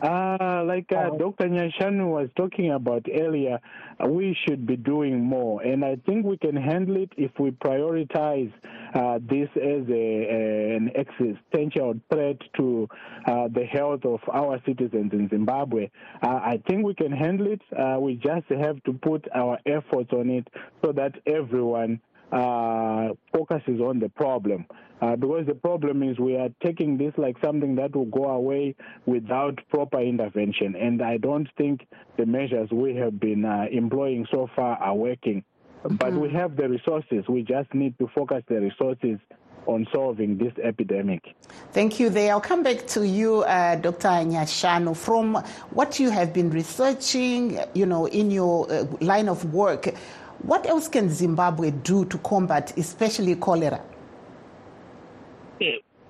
Uh, 0.02 0.64
like 0.66 0.90
uh, 0.92 1.10
Dr. 1.10 1.48
Nyashanu 1.48 2.08
was 2.08 2.28
talking 2.36 2.72
about 2.72 3.06
earlier, 3.14 3.60
uh, 4.02 4.08
we 4.08 4.36
should 4.44 4.66
be 4.66 4.76
doing 4.76 5.22
more. 5.22 5.62
And 5.62 5.84
I 5.84 5.96
think 6.06 6.26
we 6.26 6.36
can 6.36 6.56
handle 6.56 6.96
it 6.96 7.12
if 7.16 7.30
we 7.38 7.52
prioritize 7.52 8.52
uh, 8.94 9.20
this 9.22 9.48
as 9.56 9.88
a, 9.88 9.92
a, 9.92 10.76
an 10.76 10.90
existential 10.96 11.94
threat 12.12 12.38
to 12.56 12.88
uh, 13.26 13.46
the 13.54 13.64
health 13.64 14.04
of 14.04 14.18
our 14.32 14.60
citizens 14.66 15.12
in 15.12 15.28
Zimbabwe. 15.28 15.88
Uh, 16.20 16.28
I 16.28 16.60
think 16.68 16.84
we 16.84 16.94
can 16.94 17.12
handle 17.12 17.46
it. 17.46 17.62
we 18.00 18.16
just 18.16 18.48
have 18.48 18.82
to 18.82 18.92
put 18.94 19.28
our 19.34 19.58
efforts 19.66 20.12
on 20.12 20.30
it 20.30 20.48
so 20.84 20.90
that 20.92 21.14
everyone 21.26 22.00
focuses 22.32 23.80
on 23.80 23.98
the 23.98 24.08
problem. 24.08 24.66
Uh, 25.00 25.16
because 25.16 25.44
the 25.46 25.54
problem 25.54 26.02
is 26.02 26.18
we 26.18 26.36
are 26.36 26.48
taking 26.62 26.96
this 26.96 27.12
like 27.16 27.36
something 27.44 27.74
that 27.74 27.94
will 27.94 28.06
go 28.06 28.26
away 28.26 28.74
without 29.04 29.58
proper 29.68 30.00
intervention. 30.00 30.76
And 30.76 31.02
I 31.02 31.16
don't 31.16 31.48
think 31.58 31.86
the 32.16 32.24
measures 32.24 32.70
we 32.70 32.94
have 32.96 33.18
been 33.18 33.44
uh, 33.44 33.66
employing 33.70 34.26
so 34.30 34.48
far 34.54 34.76
are 34.76 34.94
working. 34.94 35.42
Mm-hmm. 35.84 35.96
But 35.96 36.12
we 36.14 36.30
have 36.30 36.56
the 36.56 36.68
resources. 36.68 37.24
We 37.28 37.42
just 37.42 37.74
need 37.74 37.98
to 37.98 38.08
focus 38.14 38.44
the 38.48 38.60
resources 38.60 39.18
on 39.66 39.86
solving 39.92 40.38
this 40.38 40.52
epidemic. 40.62 41.34
Thank 41.72 42.00
you. 42.00 42.10
There, 42.10 42.32
I'll 42.32 42.40
come 42.40 42.62
back 42.62 42.86
to 42.88 43.06
you, 43.06 43.42
uh, 43.42 43.76
Dr. 43.76 44.08
Nyashanu. 44.08 44.96
From 44.96 45.34
what 45.70 45.98
you 45.98 46.10
have 46.10 46.32
been 46.32 46.50
researching, 46.50 47.58
you 47.74 47.86
know, 47.86 48.06
in 48.06 48.30
your 48.30 48.70
uh, 48.72 48.84
line 49.00 49.28
of 49.28 49.52
work, 49.52 49.94
what 50.42 50.66
else 50.66 50.88
can 50.88 51.08
Zimbabwe 51.10 51.70
do 51.70 52.04
to 52.06 52.18
combat, 52.18 52.76
especially 52.76 53.36
cholera? 53.36 53.80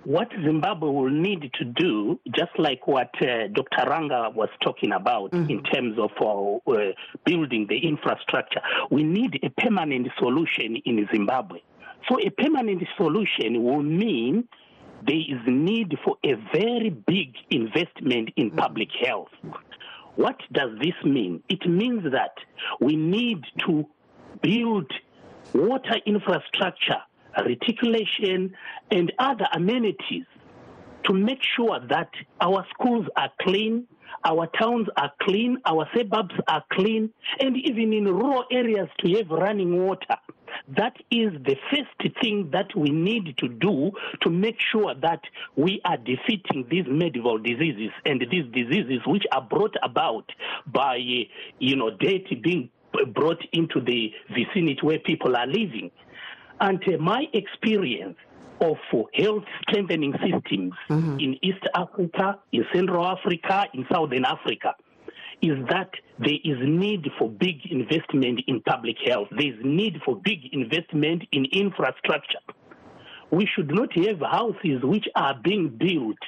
what 0.04 0.28
Zimbabwe 0.44 0.88
will 0.88 1.10
need 1.10 1.50
to 1.54 1.64
do, 1.64 2.18
just 2.34 2.50
like 2.58 2.86
what 2.86 3.10
uh, 3.22 3.46
Dr. 3.52 3.88
Ranga 3.88 4.30
was 4.34 4.48
talking 4.62 4.92
about 4.92 5.30
mm-hmm. 5.30 5.50
in 5.50 5.62
terms 5.62 5.98
of 5.98 6.10
uh, 6.20 6.70
uh, 6.70 6.92
building 7.24 7.66
the 7.68 7.78
infrastructure, 7.78 8.60
we 8.90 9.04
need 9.04 9.38
a 9.42 9.50
permanent 9.60 10.08
solution 10.18 10.76
in 10.84 11.08
Zimbabwe. 11.12 11.60
So 12.08 12.18
a 12.18 12.30
permanent 12.30 12.82
solution 12.96 13.62
will 13.62 13.82
mean 13.82 14.48
there 15.06 15.16
is 15.16 15.40
need 15.46 15.96
for 16.04 16.16
a 16.24 16.34
very 16.52 16.90
big 16.90 17.34
investment 17.50 18.30
in 18.36 18.48
mm-hmm. 18.48 18.58
public 18.58 18.88
health. 19.04 19.28
What 20.16 20.36
does 20.52 20.70
this 20.80 20.94
mean? 21.04 21.42
It 21.48 21.66
means 21.68 22.02
that 22.12 22.32
we 22.80 22.96
need 22.96 23.44
to 23.66 23.86
build 24.42 24.90
water 25.54 25.96
infrastructure 26.06 27.02
reticulation, 27.44 28.54
and 28.90 29.12
other 29.18 29.46
amenities 29.54 30.24
to 31.04 31.12
make 31.12 31.40
sure 31.56 31.80
that 31.88 32.10
our 32.40 32.64
schools 32.74 33.06
are 33.16 33.30
clean, 33.40 33.86
our 34.24 34.46
towns 34.58 34.86
are 34.96 35.10
clean, 35.22 35.58
our 35.66 35.88
suburbs 35.96 36.34
are 36.46 36.62
clean, 36.72 37.10
and 37.40 37.56
even 37.56 37.92
in 37.92 38.04
rural 38.04 38.44
areas 38.52 38.88
to 39.00 39.10
have 39.16 39.28
running 39.30 39.84
water. 39.84 40.16
That 40.76 40.94
is 41.10 41.32
the 41.44 41.56
first 41.70 42.14
thing 42.20 42.50
that 42.52 42.76
we 42.76 42.90
need 42.90 43.36
to 43.38 43.48
do 43.48 43.90
to 44.20 44.30
make 44.30 44.56
sure 44.60 44.94
that 45.00 45.20
we 45.56 45.80
are 45.84 45.96
defeating 45.96 46.66
these 46.70 46.84
medieval 46.86 47.38
diseases 47.38 47.90
and 48.04 48.22
these 48.30 48.44
diseases 48.52 49.00
which 49.06 49.24
are 49.32 49.42
brought 49.42 49.74
about 49.82 50.30
by, 50.66 50.96
you 51.58 51.76
know, 51.76 51.90
debt 51.90 52.42
being 52.42 52.70
brought 53.14 53.42
into 53.52 53.80
the 53.80 54.12
vicinity 54.30 54.78
where 54.82 54.98
people 54.98 55.36
are 55.36 55.46
living. 55.46 55.90
And 56.60 56.82
uh, 56.86 56.98
my 56.98 57.24
experience 57.32 58.16
of 58.60 58.76
health 59.14 59.44
strengthening 59.68 60.12
systems 60.12 60.72
mm-hmm. 60.88 61.18
in 61.18 61.38
East 61.42 61.64
Africa, 61.74 62.38
in 62.52 62.64
Central 62.72 63.04
Africa, 63.06 63.66
in 63.74 63.84
Southern 63.90 64.24
Africa 64.24 64.74
is 65.42 65.58
that 65.68 65.90
there 66.20 66.38
is 66.44 66.56
need 66.62 67.04
for 67.18 67.28
big 67.28 67.56
investment 67.68 68.40
in 68.46 68.60
public 68.60 68.96
health. 69.04 69.26
There 69.32 69.48
is 69.48 69.58
need 69.64 70.00
for 70.04 70.16
big 70.22 70.38
investment 70.52 71.24
in 71.32 71.46
infrastructure. 71.46 72.38
We 73.32 73.48
should 73.52 73.74
not 73.74 73.92
have 73.96 74.20
houses 74.20 74.82
which 74.84 75.06
are 75.16 75.34
being 75.42 75.68
built 75.68 76.18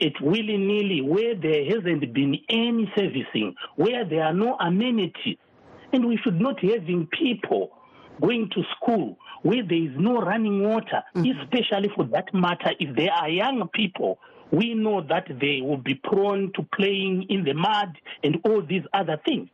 at 0.00 0.20
willy 0.20 0.56
nilly 0.56 1.02
where 1.02 1.36
there 1.36 1.64
hasn't 1.66 2.12
been 2.12 2.36
any 2.48 2.90
servicing, 2.96 3.54
where 3.76 4.04
there 4.04 4.24
are 4.24 4.34
no 4.34 4.56
amenities. 4.58 5.38
And 5.94 6.08
we 6.08 6.16
should 6.16 6.40
not 6.40 6.58
have 6.58 6.86
people 7.12 7.70
going 8.20 8.50
to 8.50 8.62
school 8.76 9.16
where 9.42 9.62
there 9.62 9.78
is 9.78 9.92
no 9.96 10.20
running 10.20 10.64
water, 10.64 11.04
mm-hmm. 11.14 11.40
especially 11.40 11.88
for 11.94 12.04
that 12.06 12.34
matter, 12.34 12.72
if 12.80 12.96
there 12.96 13.12
are 13.12 13.28
young 13.28 13.68
people, 13.72 14.18
we 14.50 14.74
know 14.74 15.02
that 15.02 15.26
they 15.40 15.60
will 15.62 15.76
be 15.76 15.94
prone 15.94 16.50
to 16.56 16.66
playing 16.74 17.26
in 17.28 17.44
the 17.44 17.54
mud 17.54 17.96
and 18.24 18.38
all 18.44 18.60
these 18.60 18.82
other 18.92 19.20
things. 19.24 19.48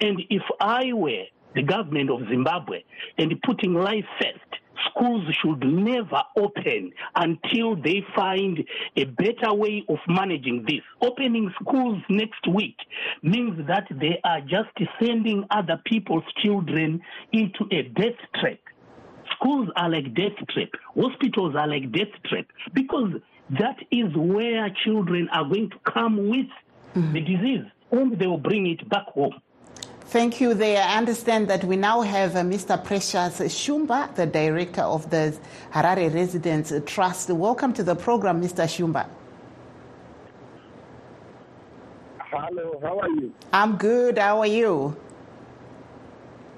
And 0.00 0.20
if 0.28 0.42
I 0.60 0.92
were 0.92 1.24
the 1.54 1.62
government 1.62 2.10
of 2.10 2.28
Zimbabwe 2.28 2.82
and 3.18 3.40
putting 3.42 3.74
life 3.74 4.06
first, 4.20 4.49
schools 4.88 5.24
should 5.40 5.62
never 5.64 6.22
open 6.36 6.92
until 7.14 7.76
they 7.76 8.04
find 8.14 8.64
a 8.96 9.04
better 9.04 9.52
way 9.52 9.84
of 9.88 9.98
managing 10.08 10.64
this. 10.66 10.80
Opening 11.00 11.52
schools 11.60 12.02
next 12.08 12.46
week 12.48 12.76
means 13.22 13.66
that 13.66 13.86
they 13.90 14.20
are 14.24 14.40
just 14.40 14.70
sending 15.02 15.44
other 15.50 15.80
people's 15.84 16.24
children 16.42 17.00
into 17.32 17.64
a 17.70 17.82
death 17.82 18.18
trap 18.34 18.58
schools 19.36 19.68
are 19.76 19.88
like 19.88 20.14
death 20.14 20.36
trap, 20.50 20.68
hospitals 20.94 21.54
are 21.56 21.66
like 21.66 21.90
death 21.92 22.12
trap, 22.26 22.46
because 22.74 23.12
that 23.58 23.76
is 23.90 24.14
where 24.14 24.68
children 24.84 25.28
are 25.32 25.44
going 25.44 25.70
to 25.70 25.76
come 25.90 26.28
with 26.28 26.46
mm-hmm. 26.94 27.12
the 27.12 27.20
disease 27.20 27.64
and 27.90 28.18
they 28.18 28.26
will 28.26 28.38
bring 28.38 28.66
it 28.66 28.88
back 28.88 29.06
home. 29.08 29.40
Thank 30.10 30.40
you 30.40 30.54
there. 30.54 30.82
I 30.82 30.96
understand 30.98 31.46
that 31.50 31.62
we 31.62 31.76
now 31.76 32.00
have 32.00 32.34
uh, 32.34 32.40
Mr. 32.40 32.82
Precious 32.82 33.38
Shumba, 33.38 34.12
the 34.16 34.26
director 34.26 34.80
of 34.80 35.08
the 35.08 35.38
Harare 35.72 36.12
Residents 36.12 36.72
Trust. 36.84 37.30
Welcome 37.30 37.72
to 37.74 37.84
the 37.84 37.94
program, 37.94 38.42
Mr. 38.42 38.64
Shumba. 38.66 39.06
Hello, 42.18 42.80
how 42.82 42.98
are 42.98 43.08
you? 43.08 43.32
I'm 43.52 43.76
good. 43.76 44.18
How 44.18 44.40
are 44.40 44.48
you? 44.48 44.96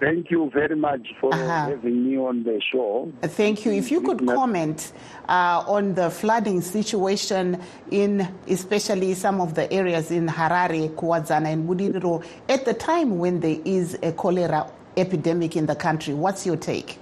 Thank 0.03 0.33
you 0.33 0.51
very 0.53 0.75
much 0.75 1.07
for 1.21 1.33
uh-huh. 1.33 1.69
having 1.69 2.05
me 2.05 2.19
on 2.19 2.43
the 2.43 2.61
show. 2.73 3.13
Thank 3.23 3.65
you. 3.65 3.71
If 3.71 3.93
you 3.93 4.01
could 4.01 4.27
comment 4.27 4.93
uh, 5.29 5.63
on 5.65 5.95
the 5.95 6.11
flooding 6.11 6.61
situation 6.61 7.63
in 7.93 8.29
especially 8.49 9.15
some 9.15 9.41
of 9.41 9.55
the 9.55 9.73
areas 9.73 10.11
in 10.11 10.27
Harare, 10.27 10.93
Kuwadzana, 10.97 11.53
and 11.53 11.69
Muliro 11.69 12.25
at 12.49 12.65
the 12.65 12.75
time 12.75 13.19
when 13.19 13.39
there 13.39 13.61
is 13.65 13.97
a 14.03 14.11
cholera 14.11 14.69
epidemic 14.97 15.55
in 15.55 15.67
the 15.67 15.77
country. 15.77 16.15
What's 16.15 16.45
your 16.47 16.57
take? 16.57 16.99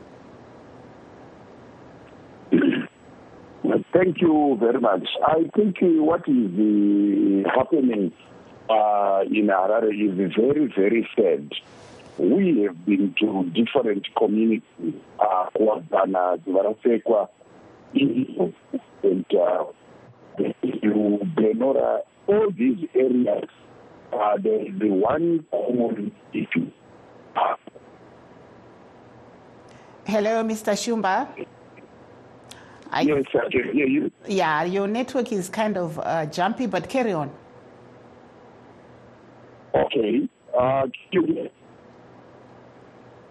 Thank 3.95 4.21
you 4.21 4.59
very 4.61 4.79
much. 4.79 5.09
I 5.27 5.49
think 5.57 5.79
uh, 5.83 5.87
what 6.03 6.29
is 6.29 6.53
uh, 6.53 7.49
happening 7.49 8.13
uh, 8.69 9.23
in 9.27 9.47
Harare 9.47 9.89
is 9.89 10.35
very, 10.37 10.71
very 10.77 11.09
sad. 11.17 11.51
We 12.21 12.65
have 12.67 12.85
been 12.85 13.15
to 13.21 13.51
different 13.55 14.07
communities, 14.15 14.95
uh, 15.19 15.47
Kuwadzana, 15.57 16.37
Dzivarasekwa, 16.45 17.29
and 17.95 19.25
uh, 19.33 19.65
Benora, 20.39 22.01
all 22.27 22.51
these 22.51 22.87
areas, 22.95 23.49
uh, 24.13 24.37
there 24.37 24.67
is 24.67 24.79
the 24.79 24.89
one 24.89 25.47
common 25.51 26.13
issue. 26.35 26.71
Hello, 30.05 30.45
Mr. 30.45 30.75
Shumba. 30.75 31.27
I, 32.91 33.01
yes, 33.01 33.25
I 33.35 33.49
can 33.51 33.73
hear 33.73 33.87
you. 33.87 34.13
Yeah, 34.29 34.65
your 34.65 34.87
network 34.87 35.33
is 35.33 35.49
kind 35.49 35.79
of 35.79 35.99
uh, 35.99 36.27
jumpy, 36.27 36.67
but 36.67 36.91
carry 36.91 37.15
on. 37.15 37.31
Okay. 39.75 40.29
Uh, 40.59 40.87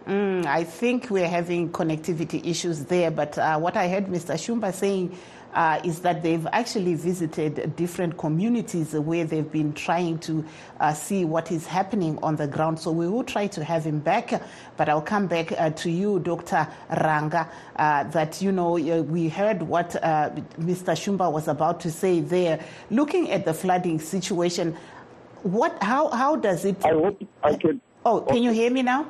mm, 0.09 0.45
I 0.45 0.63
think 0.63 1.09
we're 1.09 1.27
having 1.27 1.69
connectivity 1.71 2.45
issues 2.45 2.85
there, 2.85 3.11
but 3.11 3.37
uh, 3.37 3.59
what 3.59 3.77
I 3.77 3.87
heard 3.87 4.07
Mr. 4.07 4.33
Shumba 4.33 4.73
saying 4.73 5.17
uh, 5.53 5.79
is 5.83 5.99
that 5.99 6.21
they've 6.21 6.45
actually 6.51 6.93
visited 6.95 7.75
different 7.75 8.17
communities 8.17 8.93
where 8.93 9.25
they've 9.25 9.51
been 9.51 9.73
trying 9.73 10.19
to 10.19 10.45
uh, 10.79 10.93
see 10.93 11.25
what 11.25 11.51
is 11.51 11.65
happening 11.65 12.19
on 12.21 12.35
the 12.35 12.47
ground. 12.47 12.79
So 12.79 12.91
we 12.91 13.07
will 13.07 13.23
try 13.23 13.47
to 13.47 13.63
have 13.63 13.83
him 13.83 13.99
back, 13.99 14.41
but 14.77 14.89
I'll 14.89 15.01
come 15.01 15.27
back 15.27 15.51
uh, 15.51 15.71
to 15.71 15.89
you, 15.89 16.19
Dr. 16.19 16.67
Ranga, 16.89 17.49
uh, 17.75 18.03
that, 18.05 18.41
you 18.41 18.51
know, 18.51 18.73
we 18.73 19.29
heard 19.29 19.61
what 19.63 19.95
uh, 20.03 20.29
Mr. 20.59 20.93
Shumba 20.93 21.31
was 21.31 21.47
about 21.47 21.79
to 21.81 21.91
say 21.91 22.19
there. 22.19 22.63
Looking 22.91 23.31
at 23.31 23.45
the 23.45 23.53
flooding 23.53 23.99
situation, 23.99 24.77
what, 25.43 25.81
how, 25.81 26.09
how 26.09 26.35
does 26.35 26.65
it... 26.65 26.83
I 26.85 26.89
hope 26.89 27.23
I 27.43 27.55
can... 27.55 27.81
Oh, 28.05 28.21
can 28.21 28.43
you 28.43 28.51
hear 28.51 28.71
me 28.71 28.81
now? 28.81 29.07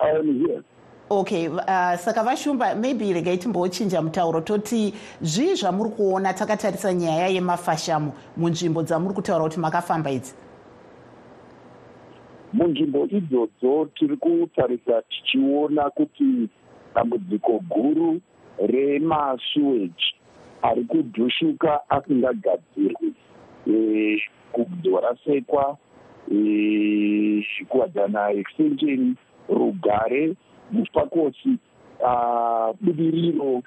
I 0.00 0.10
am 0.10 0.38
here. 0.38 0.62
okay 1.10 1.48
uh, 1.48 1.96
saka 1.96 2.22
vashumba 2.22 2.74
maybe 2.74 3.12
regai 3.12 3.38
timbochinja 3.38 4.02
mutauro 4.02 4.40
toti 4.40 4.94
zvii 5.22 5.54
zvamuri 5.54 5.90
kuona 5.90 6.34
takatarisa 6.34 6.94
nyaya 6.94 7.28
yemafashamo 7.28 8.12
munzvimbo 8.36 8.82
dzamuri 8.82 9.14
kutaura 9.14 9.44
kuti 9.44 9.60
makafamba 9.60 10.10
idzi 10.10 10.34
munzvimbo 12.52 13.06
idzodzo 13.06 13.88
tiri 13.94 14.16
kutarisa 14.16 15.02
tichiona 15.02 15.90
kuti 15.90 16.48
dambudziko 16.94 17.58
guru 17.58 18.20
remasuweji 18.58 20.14
ari 20.62 20.84
kudhushuka 20.84 21.90
asingagadzirwi 21.90 23.12
e, 23.66 24.22
kudzwarasekwa 24.52 25.76
e, 26.34 27.46
kuwadzana 27.68 28.30
extension 28.30 29.16
rugare 29.48 30.36
mufakosi 30.72 31.58
budiriro 32.80 33.62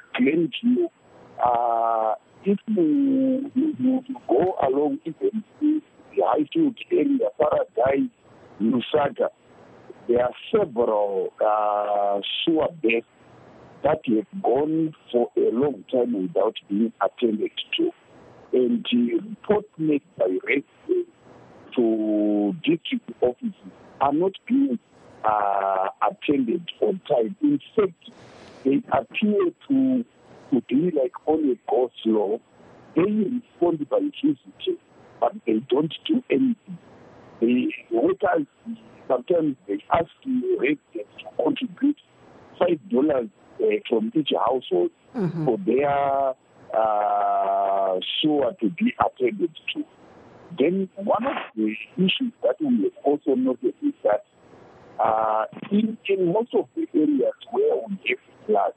uh, 1.41 2.15
if 2.43 2.59
you, 2.67 3.51
you, 3.55 3.75
you 3.79 4.03
go 4.27 4.55
along 4.61 4.99
even 5.05 5.43
the 5.61 5.81
highfield 6.25 6.77
area 6.91 7.29
paradise 7.37 8.09
lusaka 8.61 9.29
there 10.07 10.23
are 10.23 10.33
several 10.51 11.31
uh, 11.39 12.19
sewer 12.43 12.67
beds 12.81 13.05
that 13.83 13.99
have 14.07 14.41
gone 14.43 14.93
for 15.11 15.29
a 15.37 15.51
long 15.51 15.83
time 15.91 16.19
without 16.21 16.55
being 16.67 16.91
attended 17.01 17.51
to. 17.77 17.91
And 18.51 18.85
the 18.91 19.19
reports 19.29 19.69
made 19.77 20.01
by 20.17 20.25
residents 20.43 21.11
to 21.75 22.53
district 22.63 23.11
offices 23.21 23.53
are 24.01 24.13
not 24.13 24.31
being 24.47 24.79
uh, 25.23 25.88
attended 26.10 26.69
on 26.82 27.01
time. 27.08 27.36
In 27.41 27.60
fact, 27.75 28.10
they 28.63 28.82
appear 28.91 29.51
to, 29.67 30.05
to 30.51 30.62
be 30.67 30.91
like 30.91 31.13
on 31.25 31.49
a 31.49 31.55
go 31.69 31.91
slow. 32.03 32.41
They 32.95 33.03
respond 33.03 33.88
by 33.89 33.99
visiting, 33.99 34.77
but 35.19 35.34
they 35.45 35.60
don't 35.69 35.93
do 36.05 36.23
anything. 36.29 36.77
The 37.39 37.71
workers, 37.91 38.47
sometimes 39.08 39.55
they 39.67 39.84
ask 39.93 40.10
the 40.25 40.58
residents 40.60 41.15
to 41.19 41.43
contribute 41.43 41.97
$5 42.60 43.29
uh, 43.62 43.65
from 43.89 44.12
each 44.15 44.32
household 44.38 44.91
mm-hmm. 45.15 45.45
for 45.45 45.58
their 45.65 46.34
uh, 46.77 47.99
sewer 48.21 48.53
to 48.60 48.69
be 48.71 48.93
attended 48.99 49.51
to. 49.73 49.84
Then 50.58 50.89
one 50.95 51.25
of 51.25 51.36
the 51.55 51.75
issues 51.97 52.34
that 52.43 52.55
we 52.60 52.84
have 52.84 53.03
also 53.03 53.36
noticed 53.36 53.77
is 53.82 53.93
that 54.03 54.25
uh, 54.99 55.45
in, 55.71 55.97
in 56.07 56.33
most 56.33 56.53
of 56.53 56.67
the 56.75 56.88
areas 56.93 57.33
where 57.51 57.75
we 57.88 57.99
have 58.09 58.17
floods, 58.45 58.75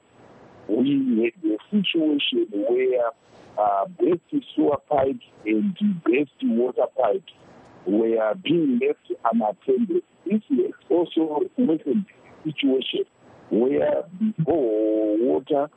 we 0.67 1.31
had 1.43 1.51
a 1.51 1.57
situation 1.71 2.47
where 2.51 3.09
uh, 3.57 3.85
best 3.85 4.45
sewer 4.55 4.77
pipes 4.89 5.25
and 5.45 5.75
best 6.05 6.31
water 6.43 6.85
pipes 6.99 7.33
were 7.85 8.33
being 8.43 8.79
left 8.79 9.11
unattended. 9.31 10.03
This 10.25 10.41
is 10.49 10.73
also 10.89 11.41
a 11.43 11.63
situation 12.45 13.05
where 13.49 14.03
before 14.19 15.17
water, 15.17 15.69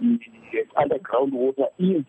the 0.00 0.18
underground 0.76 1.32
water 1.32 1.66
is 1.78 2.04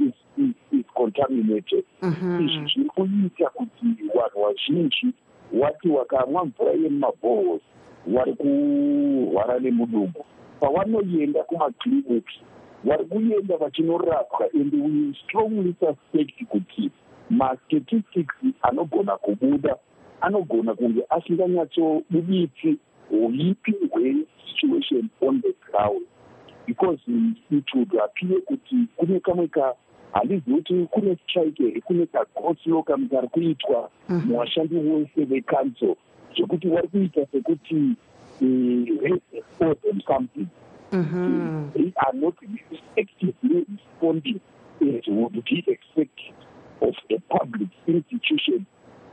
is, 0.00 0.12
is, 0.38 0.54
is 0.72 0.84
contaminated. 0.96 1.84
Mm-hmm. 2.02 2.48
Izvi 2.48 2.66
zviri 2.66 2.88
kuita 2.88 3.50
kuti 3.50 3.86
vanhu 4.14 4.44
vazhinji 4.44 5.12
wati 5.52 5.88
wakamwa 5.88 6.44
mvura 6.44 6.72
yemumabhohos 6.72 7.60
vari 8.06 8.32
kurwara 8.34 9.58
nemudumbu. 9.58 10.24
Pavanoenda 10.60 11.42
kumakliniki 11.42 12.40
vari 12.84 13.04
kuenda 13.04 13.56
vachinorapwa 13.56 14.46
and 14.54 14.74
we 14.74 15.14
strongly 15.24 15.74
suspect 15.80 16.44
kuti 16.48 16.90
mastatistics 17.30 18.34
anogona 18.62 19.16
kubuda 19.16 19.76
anogona 20.20 20.74
kunge 20.74 21.02
asinganyatsobuditsi 21.10 22.76
huipi 23.10 23.72
hwesituation 23.90 25.08
on 25.20 25.40
the 25.42 25.54
ground. 25.70 26.06
Because 26.66 27.00
it 27.50 27.74
would 27.74 27.94
appear 28.04 28.40
kuti 28.40 28.76
kune 28.96 29.20
kamwe 29.20 29.48
ka 29.48 29.74
handizivi 30.12 30.56
kuti 30.56 30.86
kune 30.90 31.16
strike 31.22 31.80
kune 31.80 32.06
kagoslo 32.06 32.82
kamwe 32.82 33.08
kari 33.08 33.28
kuitwa 33.28 33.90
muvashandi 34.08 34.78
vose 34.78 35.24
vecouncil 35.24 35.94
zvekuti 36.36 36.68
vari 36.68 36.88
kuita 36.88 37.26
sekuti 37.32 37.96
for 39.58 39.74
them 39.82 40.00
something. 40.06 40.48
They 40.90 41.92
are 42.04 42.12
not 42.14 42.34
actively 42.98 43.66
responding 43.68 44.40
as 44.80 45.06
would 45.06 45.44
be 45.44 45.64
expected 45.66 46.34
of 46.80 46.94
a 47.10 47.18
public 47.38 47.68
institution 47.86 48.66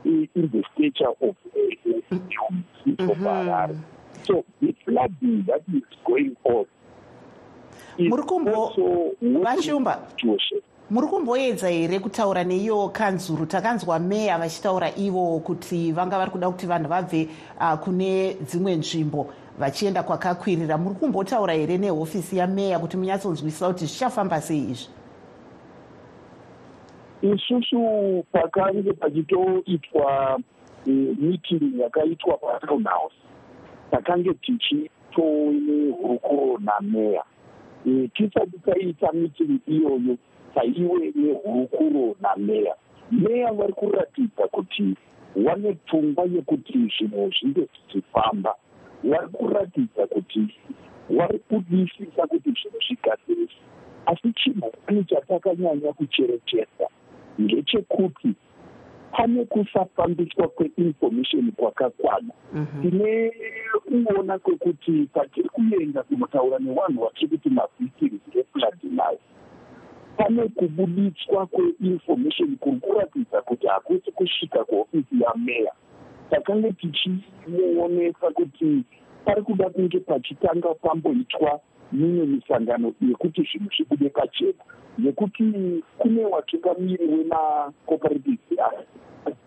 in 0.04 0.28
the 0.34 0.62
stature 0.74 1.12
of 1.20 1.36
a 1.54 1.76
city 2.08 2.96
of 2.98 3.18
Harare. 3.18 3.78
So 4.26 4.44
the 4.60 4.74
flooding 4.84 5.44
that 5.46 5.62
is 5.72 5.82
going 6.06 6.36
on 6.44 6.66
is 7.98 8.12
also 8.12 9.14
vashumba 9.22 9.98
muri 10.90 11.06
kumboedza 11.06 11.68
here 11.68 11.98
kutaura 12.00 12.44
neiyo 12.44 12.88
kanzuru? 12.88 13.46
Takanzwa 13.46 13.98
meya 13.98 14.38
vachitaura 14.38 14.90
ivo 14.96 15.40
kuti 15.40 15.92
vanga 15.92 16.18
vari 16.18 16.30
kuda 16.30 16.50
kuti 16.50 16.66
vanhu 16.66 16.88
vabve 16.88 17.28
uh, 17.60 17.74
kune 17.78 18.34
dzimwe 18.34 18.76
nzvimbo 18.76 19.26
vachienda 19.58 20.02
kwakakwirira. 20.02 20.78
Muri 20.78 20.94
kumbotaura 20.94 21.52
here 21.54 21.78
nehofisi 21.78 22.36
yameya 22.36 22.78
kuti 22.78 22.96
munyatsonzwisisa 22.96 23.66
kuti 23.68 23.86
zvichafamba 23.86 24.40
sei 24.40 24.58
izvi? 24.70 24.88
Isusu 27.22 28.24
pakange 28.32 28.92
pachitoitwa 28.92 30.40
meeting 30.86 31.80
yakaitwa 31.80 32.36
patown 32.38 32.84
house 32.84 33.14
takange 33.90 34.34
tichitoine 34.34 35.90
hurukuro 35.92 36.58
nameya 36.58 37.22
tisati 38.14 38.58
taita 38.66 39.12
meeting 39.12 39.60
iyoyo 39.66 40.16
taiwe 40.54 41.12
nehurukuro 41.14 42.16
nameya 42.20 42.74
meya. 43.10 43.52
Vari 43.52 43.72
kuratidza 43.72 44.48
kuti 44.48 44.94
vane 45.36 45.72
pfungwa 45.72 46.24
yekuti 46.24 46.72
zvinhu 46.72 47.30
zvinge 47.40 47.60
zvichifamba. 47.72 48.54
Vari 49.04 49.28
kuratidza 49.28 50.06
kuti 50.06 50.48
vari 51.10 51.38
kudisisa 51.38 52.26
kuti 52.26 52.50
zvinhu 52.50 52.78
zvigadzirisi 52.86 53.56
asi 54.06 54.32
chigwani 54.32 55.04
chatakanyanya 55.04 55.92
kucherechedza 55.92 56.86
ngechekuti 57.40 58.34
pane 59.12 59.44
kusafambiswa 59.44 60.48
kweinformation 60.48 61.52
kwakakwana. 61.52 62.32
Tine 62.82 63.32
kuona 63.86 64.38
kwekuti 64.38 65.08
patiri 65.12 65.48
kuenda 65.48 66.02
kunotaura 66.02 66.58
nevanhu 66.58 67.00
vatiri 67.04 67.28
kuti 67.28 67.50
mavhictims 67.50 68.20
flood 68.52 68.78
nayo 68.82 69.18
pane 70.16 70.48
kubuditswa 70.48 71.46
kweinformation 71.46 72.56
kuri 72.56 72.76
kuratidza 72.80 73.42
kuti 73.42 73.66
hakusi 73.66 74.12
kusvika 74.12 74.64
kuhofisi 74.64 75.20
yameya 75.20 75.72
takange 76.30 76.72
tichimuonesa 76.72 78.30
kuti 78.30 78.82
pari 79.24 79.42
kuda 79.42 79.70
kunge 79.70 80.00
pachitanga 80.00 80.74
pamboitwa 80.74 81.60
mimwe 81.92 82.26
misangano 82.26 82.92
yekuti 83.00 83.42
zvinhu 83.42 83.70
zvibude 83.76 84.08
pachena. 84.08 84.64
Nekuti 84.98 85.44
kune 85.98 86.24
watungamiri 86.24 87.06
wemacooperative 87.06 88.38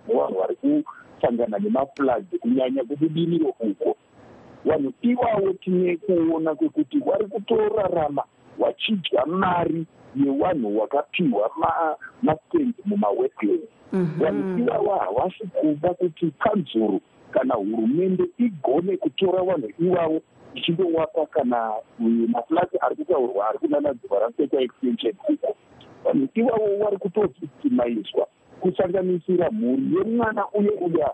vanhu 0.07 0.39
vari 0.39 0.55
kusangana 0.55 1.59
nemafloods 1.59 2.39
kunyanya 2.39 2.83
kubudiniro 2.83 3.53
uko. 3.59 3.95
Vanhu 4.65 4.93
ivavo 5.01 5.53
tine 5.53 5.97
kuona 5.97 6.55
kwekuti 6.55 6.99
vari 6.99 7.25
kutorarama 7.25 8.23
vachidya 8.59 9.25
mari 9.25 9.85
yevanhu 10.15 10.79
vakapiwa 10.79 11.51
mastendi 12.21 12.73
mumawetlands 12.85 13.67
vanhu 13.91 14.59
ivavo 14.59 14.95
havasi 14.95 15.43
kuda 15.47 15.93
kuti 15.93 16.31
kanzuro 16.39 16.99
kana 17.31 17.53
hurumende 17.55 18.23
igone 18.37 18.97
kutora 18.97 19.43
vanhu 19.43 19.69
ivavo 19.79 20.21
ichindovapa 20.55 21.25
kana 21.25 21.71
maflati 22.27 22.77
ari 22.81 22.95
kutaurwa 22.95 23.49
ari 23.49 23.57
kunana 23.59 23.93
dziva 23.93 24.19
raseka 24.19 24.61
extension 24.61 25.13
uko 25.29 25.55
vanhu 26.05 26.27
ivavo 26.33 26.77
vari 26.83 26.97
kutovhictimaizwa 26.97 28.27
kusanganisira 28.59 29.49
mhuri 29.51 29.83
yemwana 29.97 30.45
uya 30.53 30.71
uya 30.81 31.09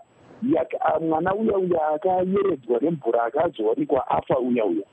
mwana 1.08 1.34
uya 1.34 1.56
uya 1.58 1.88
akayeredzwa 1.88 2.80
nemvura 2.80 3.22
akazowanikwa 3.24 4.10
afa 4.10 4.38
uya 4.38 4.64
uya. 4.64 4.84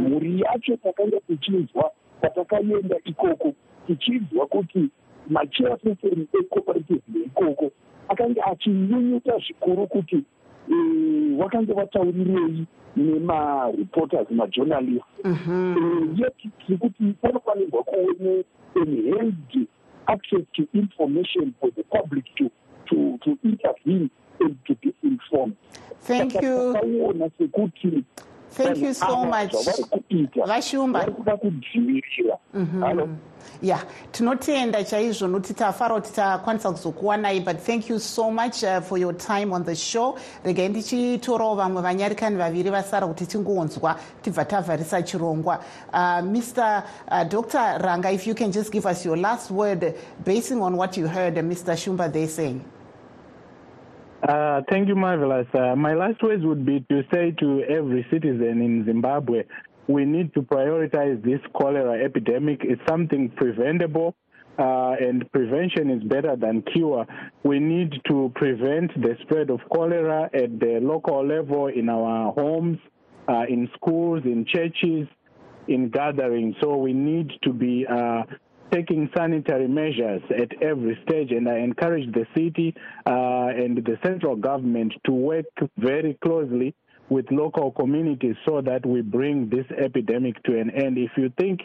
Mhuri 0.00 0.40
yacho 0.40 0.76
takanga 0.76 1.20
tichinzwa 1.20 1.90
patakaenda 2.20 2.96
ikoko 3.04 3.52
tichinzwa 3.86 4.46
kuti 4.46 4.88
machairperson 5.28 6.26
ecooperative 6.40 7.02
yeikoko 7.14 7.70
akanga 8.08 8.44
achinyunyuta 8.44 9.38
zvikuru 9.38 9.86
kuti 9.86 10.24
wakange 11.38 11.72
vataurirei 11.72 12.64
nemareporters 12.96 14.30
majournalist 14.30 15.04
yet 16.16 16.34
tiri 16.66 16.78
kuti 16.78 17.04
panofanirwa 17.22 17.82
kuone 17.82 18.44
enhanced 18.76 19.66
access 20.06 20.42
to 20.52 20.62
information 20.74 21.52
for 21.60 21.70
the 21.74 21.82
public 21.82 22.24
to, 22.34 22.50
to, 22.86 23.18
to 23.24 23.38
intervene 23.44 24.10
and 24.40 24.56
to 24.66 24.74
be 24.82 24.92
informed. 25.02 25.54
Thank 26.00 26.34
you. 26.34 26.72
takaona 26.72 27.30
sekuti 27.38 28.04
thank 28.56 28.78
you 28.78 28.94
so 28.94 29.24
much? 29.24 29.52
vashumba 30.46 31.00
vari 31.00 31.12
kuda 31.12 31.36
kudzivirira 31.36 32.38
ya 33.62 33.78
tinotenda 34.12 34.84
chaizvo 34.84 35.28
nokuti 35.28 35.54
tafara 35.54 35.94
kuti 35.94 36.12
takwanisa 36.12 36.70
kuzokuwanai 36.72 37.40
but 37.40 37.58
thank 37.66 37.90
you 37.90 37.98
so 38.00 38.30
much 38.30 38.62
uh, 38.64 38.80
for 38.80 38.98
your 38.98 39.12
time 39.16 39.52
on 39.52 39.64
the 39.64 39.74
show. 39.74 40.18
Regai 40.44 40.68
ndichitorawo 40.68 41.54
vamwe 41.54 41.82
vanyarikani 41.82 42.36
vaviri 42.36 42.70
vasara 42.70 43.06
kuti 43.06 43.26
tingonzwa 43.26 43.96
tibva 44.22 44.44
tavharisa 44.44 45.02
chirongwa. 45.02 45.58
Uh, 45.92 46.20
mr 46.24 46.82
uh, 47.10 47.22
dr 47.28 47.78
ranga 47.78 48.10
if 48.12 48.26
you 48.26 48.34
can 48.34 48.50
just 48.52 48.72
give 48.72 48.86
us 48.88 49.06
your 49.06 49.16
last 49.18 49.50
word 49.50 49.94
basing 50.24 50.60
on 50.62 50.74
what 50.74 50.96
you 50.96 51.06
heard 51.08 51.38
uh, 51.38 51.44
mr 51.44 51.76
shumba 51.76 52.08
they 52.12 52.26
saying 52.26 52.60
Uh, 54.22 54.60
thank 54.70 54.86
you, 54.86 54.94
Marvelous. 54.94 55.48
Uh, 55.52 55.74
my 55.74 55.94
last 55.94 56.22
words 56.22 56.44
would 56.44 56.64
be 56.64 56.80
to 56.88 57.02
say 57.12 57.32
to 57.40 57.62
every 57.64 58.06
citizen 58.10 58.62
in 58.62 58.84
Zimbabwe, 58.86 59.42
we 59.88 60.04
need 60.04 60.32
to 60.34 60.42
prioritize 60.42 61.20
this 61.24 61.40
cholera 61.56 62.04
epidemic. 62.04 62.60
It's 62.62 62.80
something 62.88 63.30
preventable, 63.30 64.14
uh, 64.60 64.94
and 65.00 65.30
prevention 65.32 65.90
is 65.90 66.04
better 66.04 66.36
than 66.36 66.62
cure. 66.72 67.04
We 67.42 67.58
need 67.58 68.00
to 68.08 68.30
prevent 68.36 68.94
the 68.94 69.16
spread 69.22 69.50
of 69.50 69.58
cholera 69.74 70.30
at 70.32 70.60
the 70.60 70.78
local 70.80 71.26
level, 71.26 71.66
in 71.66 71.88
our 71.88 72.32
homes, 72.32 72.78
uh, 73.28 73.42
in 73.48 73.68
schools, 73.74 74.22
in 74.24 74.46
churches, 74.46 75.08
in 75.66 75.90
gatherings. 75.90 76.54
So 76.60 76.76
we 76.76 76.92
need 76.92 77.32
to 77.42 77.52
be 77.52 77.86
uh, 77.90 78.22
taking 78.72 79.10
sanitary 79.16 79.68
measures 79.68 80.22
at 80.30 80.50
every 80.62 80.98
stage, 81.06 81.30
and 81.30 81.48
I 81.48 81.58
encourage 81.58 82.10
the 82.12 82.26
city 82.34 82.74
uh, 83.06 83.48
and 83.62 83.76
the 83.76 83.98
central 84.04 84.36
government 84.36 84.94
to 85.04 85.12
work 85.12 85.46
very 85.76 86.18
closely 86.22 86.74
with 87.08 87.26
local 87.30 87.70
communities 87.72 88.36
so 88.46 88.62
that 88.62 88.86
we 88.86 89.02
bring 89.02 89.48
this 89.50 89.66
epidemic 89.78 90.42
to 90.44 90.58
an 90.58 90.70
end. 90.70 90.96
If 90.96 91.10
you 91.16 91.30
think 91.38 91.60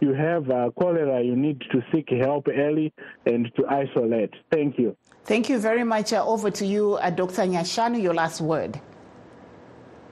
you 0.00 0.14
have 0.14 0.48
uh, 0.50 0.70
cholera, 0.78 1.22
you 1.22 1.36
need 1.36 1.60
to 1.72 1.82
seek 1.92 2.08
help 2.10 2.46
early 2.48 2.92
and 3.26 3.50
to 3.56 3.66
isolate. 3.68 4.32
Thank 4.50 4.78
you. 4.78 4.96
Thank 5.24 5.48
you 5.48 5.58
very 5.58 5.84
much. 5.84 6.12
Uh, 6.12 6.24
over 6.24 6.50
to 6.50 6.66
you, 6.66 6.94
uh, 6.94 7.10
Dr. 7.10 7.42
Nyashanu, 7.42 8.02
your 8.02 8.14
last 8.14 8.40
word. 8.40 8.80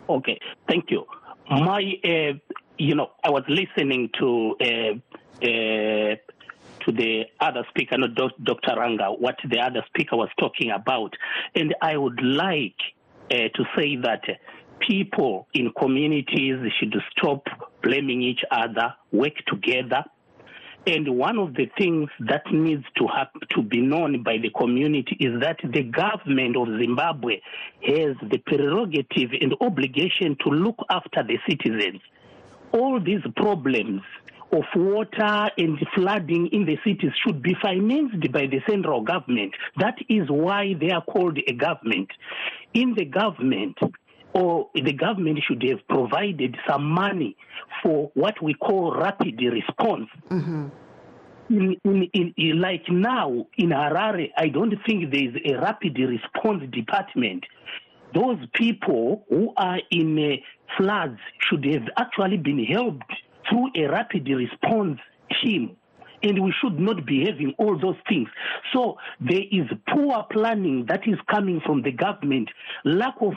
Okay, 0.09 0.39
thank 0.69 0.91
you. 0.91 1.05
My, 1.49 1.83
uh, 2.05 2.33
you 2.79 2.95
know, 2.95 3.11
I 3.25 3.31
was 3.31 3.45
listening 3.49 4.11
to 4.19 4.57
uh, 4.61 5.47
uh, 5.47 6.17
to 6.87 6.93
the 6.93 7.25
other 7.41 7.65
speaker, 7.71 7.97
not 7.99 8.15
Dr. 8.15 8.75
Ranga, 8.79 9.07
what 9.13 9.37
the 9.49 9.59
other 9.59 9.85
speaker 9.89 10.17
was 10.17 10.29
talking 10.39 10.71
about, 10.71 11.15
and 11.55 11.75
I 11.83 11.97
would 11.97 12.21
like 12.23 12.77
uh, 13.31 13.35
to 13.55 13.65
say 13.77 13.97
that 13.97 14.23
people 14.87 15.47
in 15.55 15.73
communities 15.79 16.57
should 16.79 16.95
stop 17.17 17.45
blaming 17.83 18.23
each 18.23 18.43
other, 18.51 18.95
work 19.13 19.35
together. 19.47 20.05
And 20.87 21.19
one 21.19 21.39
of 21.39 21.55
the 21.55 21.71
things 21.77 22.09
that 22.21 22.43
needs 22.51 22.85
to 22.97 23.07
have 23.15 23.29
to 23.51 23.63
be 23.63 23.81
known 23.81 24.23
by 24.23 24.39
the 24.39 24.51
community 24.51 25.17
is 25.21 25.39
that 25.41 25.59
the 25.63 25.83
government 25.83 26.57
of 26.57 26.69
Zimbabwe 26.81 27.41
has 27.87 28.17
the 28.31 28.39
prerogative 28.47 29.31
and 29.41 29.55
obligation 29.61 30.37
to 30.43 30.51
look 30.51 30.77
after 30.89 31.23
the 31.23 31.39
citizens. 31.49 32.01
All 32.73 32.99
these 32.99 33.21
problems 33.37 34.01
of 34.53 34.65
water 34.75 35.51
and 35.57 35.79
flooding 35.95 36.49
in 36.53 36.67
the 36.67 36.77
cities 36.85 37.13
should 37.25 37.43
be 37.43 37.55
financed 37.63 38.33
by 38.33 38.47
the 38.47 38.61
central 38.69 39.03
government. 39.03 39.53
That 39.79 39.95
is 40.09 40.29
why 40.29 40.75
they 40.81 40.91
are 40.91 41.05
called 41.05 41.39
a 41.47 41.53
government. 41.53 42.11
In 42.75 42.95
the 42.95 43.05
government, 43.05 43.79
or 44.33 44.69
the 44.75 44.93
government 44.93 45.41
should 45.47 45.63
have 45.69 45.87
provided 45.89 46.57
some 46.69 46.85
money 46.85 47.37
for 47.83 48.11
what 48.15 48.41
we 48.43 48.55
call 48.55 48.97
rapid 48.97 49.41
response. 49.41 50.09
Mm-hmm. 50.31 50.69
In, 51.51 51.77
in, 51.83 52.35
in, 52.37 52.61
like 52.61 52.85
now 52.89 53.47
in 53.59 53.71
Harare, 53.71 54.29
I 54.39 54.49
don't 54.49 54.75
think 54.87 55.11
there 55.11 55.25
is 55.25 55.35
a 55.45 55.61
rapid 55.61 55.99
response 55.99 56.63
department. 56.71 57.45
Those 58.15 58.39
people 58.55 59.25
who 59.29 59.53
are 59.57 59.81
in 59.91 60.17
uh, 60.17 60.37
floods 60.77 61.19
should 61.41 61.65
have 61.65 61.89
actually 61.97 62.37
been 62.37 62.65
helped 62.65 63.13
through 63.49 63.71
a 63.77 63.89
rapid 63.91 64.29
response 64.29 64.99
team. 65.43 65.77
And 66.23 66.45
we 66.45 66.53
should 66.61 66.79
not 66.79 67.07
be 67.07 67.25
having 67.25 67.55
all 67.57 67.79
those 67.79 67.97
things. 68.07 68.29
So 68.75 68.99
there 69.21 69.41
is 69.51 69.67
poor 69.89 70.27
planning 70.31 70.85
that 70.87 71.09
is 71.09 71.17
coming 71.31 71.63
from 71.65 71.81
the 71.83 71.93
government, 71.93 72.51
lack 72.85 73.15
of 73.23 73.33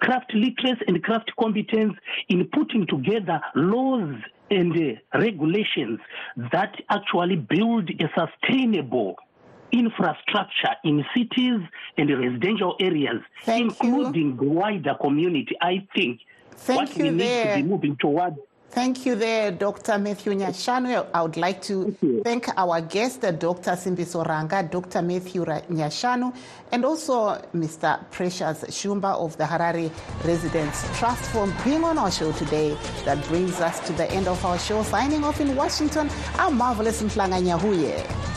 craft 0.00 0.34
literacy 0.34 0.82
and 0.86 1.02
craft 1.02 1.32
competence 1.40 1.94
in 2.28 2.46
putting 2.52 2.86
together 2.86 3.40
laws 3.54 4.14
and 4.50 4.72
uh, 4.72 5.18
regulations 5.18 5.98
that 6.52 6.74
actually 6.90 7.36
build 7.36 7.90
a 7.90 8.04
sustainable 8.14 9.16
infrastructure 9.72 10.74
in 10.84 11.04
cities 11.14 11.60
and 11.98 12.10
residential 12.10 12.76
areas, 12.80 13.20
Thank 13.44 13.72
including 13.82 14.32
you. 14.32 14.36
the 14.36 14.48
wider 14.48 14.94
community. 15.00 15.56
I 15.60 15.86
think 15.94 16.20
Thank 16.52 16.80
what 16.80 16.96
you 16.96 17.04
we 17.04 17.10
need 17.10 17.42
to 17.42 17.54
be 17.56 17.62
moving 17.62 17.96
towards 18.00 18.36
Thank 18.70 19.06
you 19.06 19.14
there, 19.14 19.52
Dr. 19.52 19.98
Matthew 19.98 20.34
Nyashanu. 20.34 21.06
I 21.14 21.22
would 21.22 21.36
like 21.38 21.62
to 21.62 21.96
thank 22.24 22.48
our 22.58 22.80
guest, 22.82 23.22
Dr. 23.22 23.70
Simbiso 23.72 24.26
Ranga, 24.26 24.62
Dr. 24.70 25.00
Matthew 25.00 25.44
Nyashanu, 25.46 26.34
and 26.72 26.84
also 26.84 27.40
Mr. 27.54 27.98
Precious 28.10 28.64
Shumba 28.64 29.14
of 29.14 29.36
the 29.38 29.44
Harare 29.44 29.90
Residents 30.24 30.84
Trust 30.98 31.24
for 31.30 31.50
being 31.64 31.84
on 31.84 31.96
our 31.96 32.10
show 32.10 32.32
today. 32.32 32.76
That 33.06 33.24
brings 33.28 33.60
us 33.60 33.80
to 33.86 33.94
the 33.94 34.10
end 34.10 34.28
of 34.28 34.44
our 34.44 34.58
show. 34.58 34.82
Signing 34.82 35.24
off 35.24 35.40
in 35.40 35.56
Washington, 35.56 36.10
I'm 36.38 36.58
Marvelous 36.58 37.00
Mhlanga 37.02 37.40
Nyahuye. 37.42 38.35